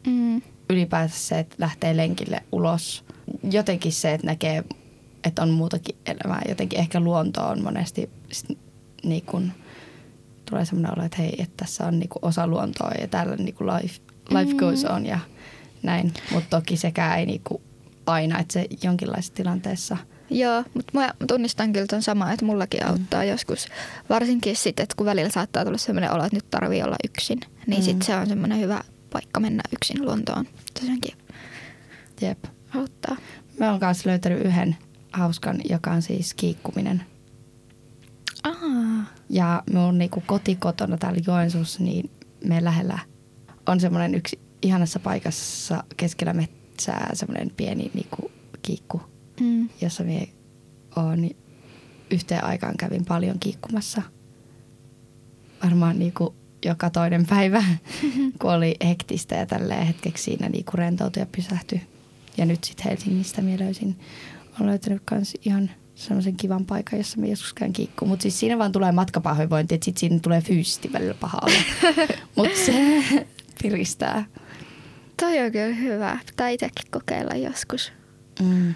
[0.06, 0.42] Mm.
[0.70, 3.04] Ylipäänsä se, että lähtee lenkille ulos.
[3.50, 4.64] Jotenkin se, että näkee,
[5.24, 6.42] että on muutakin elämää.
[6.48, 8.10] Jotenkin ehkä luonto on monesti
[9.04, 9.52] niin kun,
[10.50, 14.00] tulee semmoinen olo, että hei, että tässä on niinku osa luontoa ja täällä niinku life,
[14.30, 14.58] life Mm.
[14.58, 15.18] goes on ja
[15.82, 16.12] näin.
[16.32, 17.60] Mutta toki sekään ei niinku
[18.06, 19.96] aina, että se jonkinlaisessa tilanteessa.
[20.30, 23.28] Joo, mutta mä tunnistan kyllä ton samaa, että mullakin auttaa mm.
[23.28, 23.68] joskus.
[24.10, 27.40] Varsinkin sitten, että kun välillä saattaa tulla sellainen olo, että nyt tarvii olla yksin.
[27.40, 27.76] Niin Mm.
[27.76, 27.82] mm.
[27.82, 28.80] sitten se on semmoinen hyvä
[29.12, 30.46] paikka mennä yksin luontoon.
[30.74, 31.14] Tosiaankin
[32.20, 32.44] Jep.
[32.76, 33.16] auttaa.
[33.58, 34.76] Mä oon kanssa löytänyt yhden
[35.12, 37.02] hauskan, joka on siis kiikkuminen.
[38.44, 39.04] Aa.
[39.30, 42.10] Ja mun niinku kotikotona täällä Joensuussa, niin
[42.44, 42.98] me lähellä
[43.66, 46.32] on semmoinen yksi ihanassa paikassa keskellä
[46.76, 48.30] metsää semmoinen pieni niinku
[48.62, 49.00] kiikku,
[49.40, 49.68] Mm.
[49.80, 50.28] jossa me
[50.96, 51.30] oon
[52.10, 54.02] yhteen aikaan kävin paljon kiikkumassa.
[55.64, 57.64] Varmaan niinku joka toinen päivä,
[58.40, 61.80] kun oli hektistä ja tälleen hetkeksi siinä niinku rentoutui ja pysähtyi.
[62.36, 63.96] Ja nyt sitten Helsingistä minä löysin,
[64.60, 68.08] olen löytänyt kans ihan semmoisen kivan paikan, jossa me joskus käyn kiikkuun.
[68.08, 71.58] Mutta siis siinä vaan tulee matkapahoinvointi, että sitten siinä tulee fyysisesti välillä paha olla.
[72.36, 73.02] Mutta se
[73.62, 74.24] piristää.
[75.20, 76.18] Toi on kyllä hyvä.
[76.26, 77.92] Pitää itsekin kokeilla joskus.
[78.42, 78.74] Mm.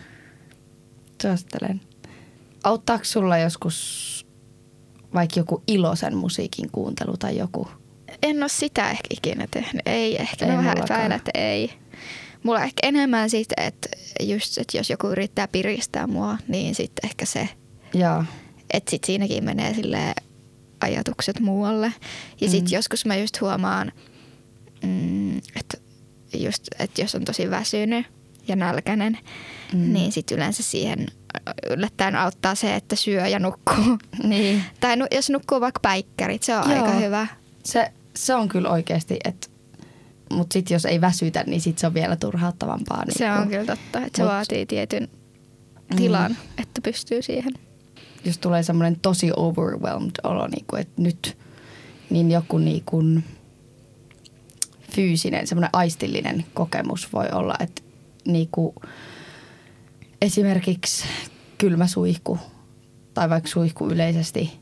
[1.22, 1.80] Suosittelen.
[2.64, 4.26] Auttaako sulla joskus
[5.14, 7.68] vaikka joku iloisen musiikin kuuntelu tai joku?
[8.22, 9.82] En ole sitä ehkä ikinä tehnyt.
[9.86, 10.46] Ei ehkä.
[10.46, 11.72] Ei Mä vähän epäilen, että ei.
[12.42, 13.88] Mulla on ehkä enemmän siitä, että
[14.20, 17.48] just, että jos joku yrittää piristää mua, niin sitten ehkä se,
[17.94, 18.24] Joo.
[18.72, 20.14] että sit siinäkin menee sille
[20.80, 21.92] ajatukset muualle.
[22.40, 22.50] Ja Mm.
[22.50, 23.92] sitten joskus mä just huomaan,
[24.82, 25.78] mm, että
[26.34, 28.06] just, että jos on tosi väsynyt
[28.48, 29.18] ja nälkäinen,
[29.72, 29.78] Mm.
[29.78, 29.92] mm.
[29.92, 31.06] niin sitten yleensä siihen
[31.70, 33.98] yllättäen auttaa se, että syö ja nukkuu.
[34.22, 34.62] Niin.
[34.80, 36.82] tai nu, jos nukkuu vaikka päikkärit, se on Joo.
[36.84, 37.26] aika hyvä.
[37.64, 39.46] Se, se on kyllä oikeasti, että
[40.32, 43.04] mutta sitten jos ei väsytä, niin sit se on vielä turhauttavampaa.
[43.04, 45.08] Niin Se on kun- kyllä totta, että se Mut- vaatii tietyn
[45.90, 45.96] Mm.
[45.96, 47.52] tilan, että pystyy siihen.
[48.24, 51.36] jos tulee semmoinen tosi overwhelmed olo, niin kuin, että nyt,
[52.10, 53.24] niin joku niin kuin
[54.90, 57.82] fyysinen, semmoinen aistillinen kokemus voi olla, että
[58.26, 58.74] niin kuin
[60.22, 61.04] esimerkiksi
[61.58, 62.38] kylmä suihku
[63.14, 64.60] tai vaikka suihku yleisesti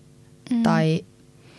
[0.50, 0.62] Mm.
[0.62, 1.04] tai,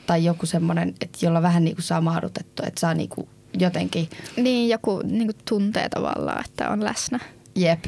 [0.06, 3.28] tai joku semmoinen, että jolla vähän niin kuin saa mahdutettua, että saa niin kuin
[3.60, 7.20] jotenkin, Niin, joku niin tuntee tavallaan, että on läsnä.
[7.56, 7.84] jep,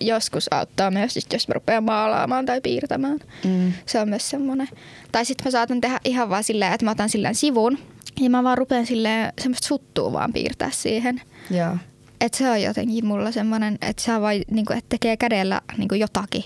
[0.00, 3.18] joskus auttaa myös, jos mä rupean maalaamaan tai piirtämään.
[3.44, 3.72] Mm.
[3.86, 4.68] Se on myös semmoinen.
[5.12, 7.78] Tai sitten mä saatan tehdä ihan vaan silleen, että mä otan silleen sivun
[8.20, 11.20] ja mä vaan rupean silleen semmoista suttua vaan piirtää siihen.
[11.50, 11.76] Joo.
[12.20, 16.44] Että se on jotenkin mulla semmoinen, että saa vai, niinku, että tekee kädellä niinku jotakin,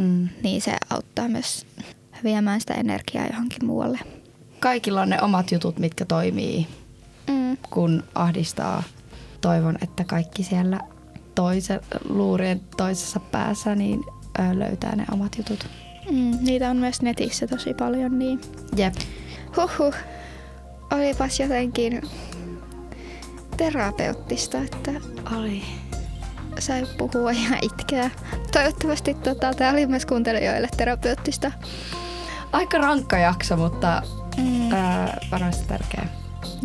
[0.00, 0.28] Mm.
[0.42, 1.66] niin se auttaa myös
[2.24, 3.98] viemään sitä energiaa johonkin muualle.
[4.60, 6.66] Kaikilla on ne omat jutut, mitkä toimii,
[7.28, 7.56] Mm.
[7.70, 8.82] kun ahdistaa.
[9.40, 10.80] Toivon, että kaikki siellä
[11.40, 14.04] toise, luurien toisessa päässä niin
[14.52, 15.66] löytää ne omat jutut.
[16.10, 18.40] Mm, niitä on myös netissä tosi paljon, niin
[18.76, 18.94] Jep.
[19.56, 19.94] huhhuh.
[20.92, 22.02] Olipas jotenkin
[23.56, 24.90] terapeuttista, että
[25.38, 25.62] Oli.
[26.58, 28.10] sai puhua ja itkeä.
[28.52, 31.52] Toivottavasti tota, tämä oli myös kuuntelijoille terapeuttista.
[32.52, 34.02] Aika rankka jakso, mutta
[34.36, 34.72] Mm.
[34.72, 36.06] ää, varmasti tärkeä.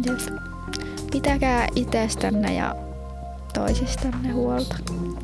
[0.05, 0.19] Jep.
[1.11, 2.75] Pitäkää itsestänne ja
[3.55, 4.75] toisistanne huolta.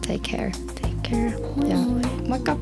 [0.08, 0.52] Take care.
[0.82, 1.34] Take care.
[1.56, 2.02] Moi Ja moi.
[2.28, 2.58] moikka!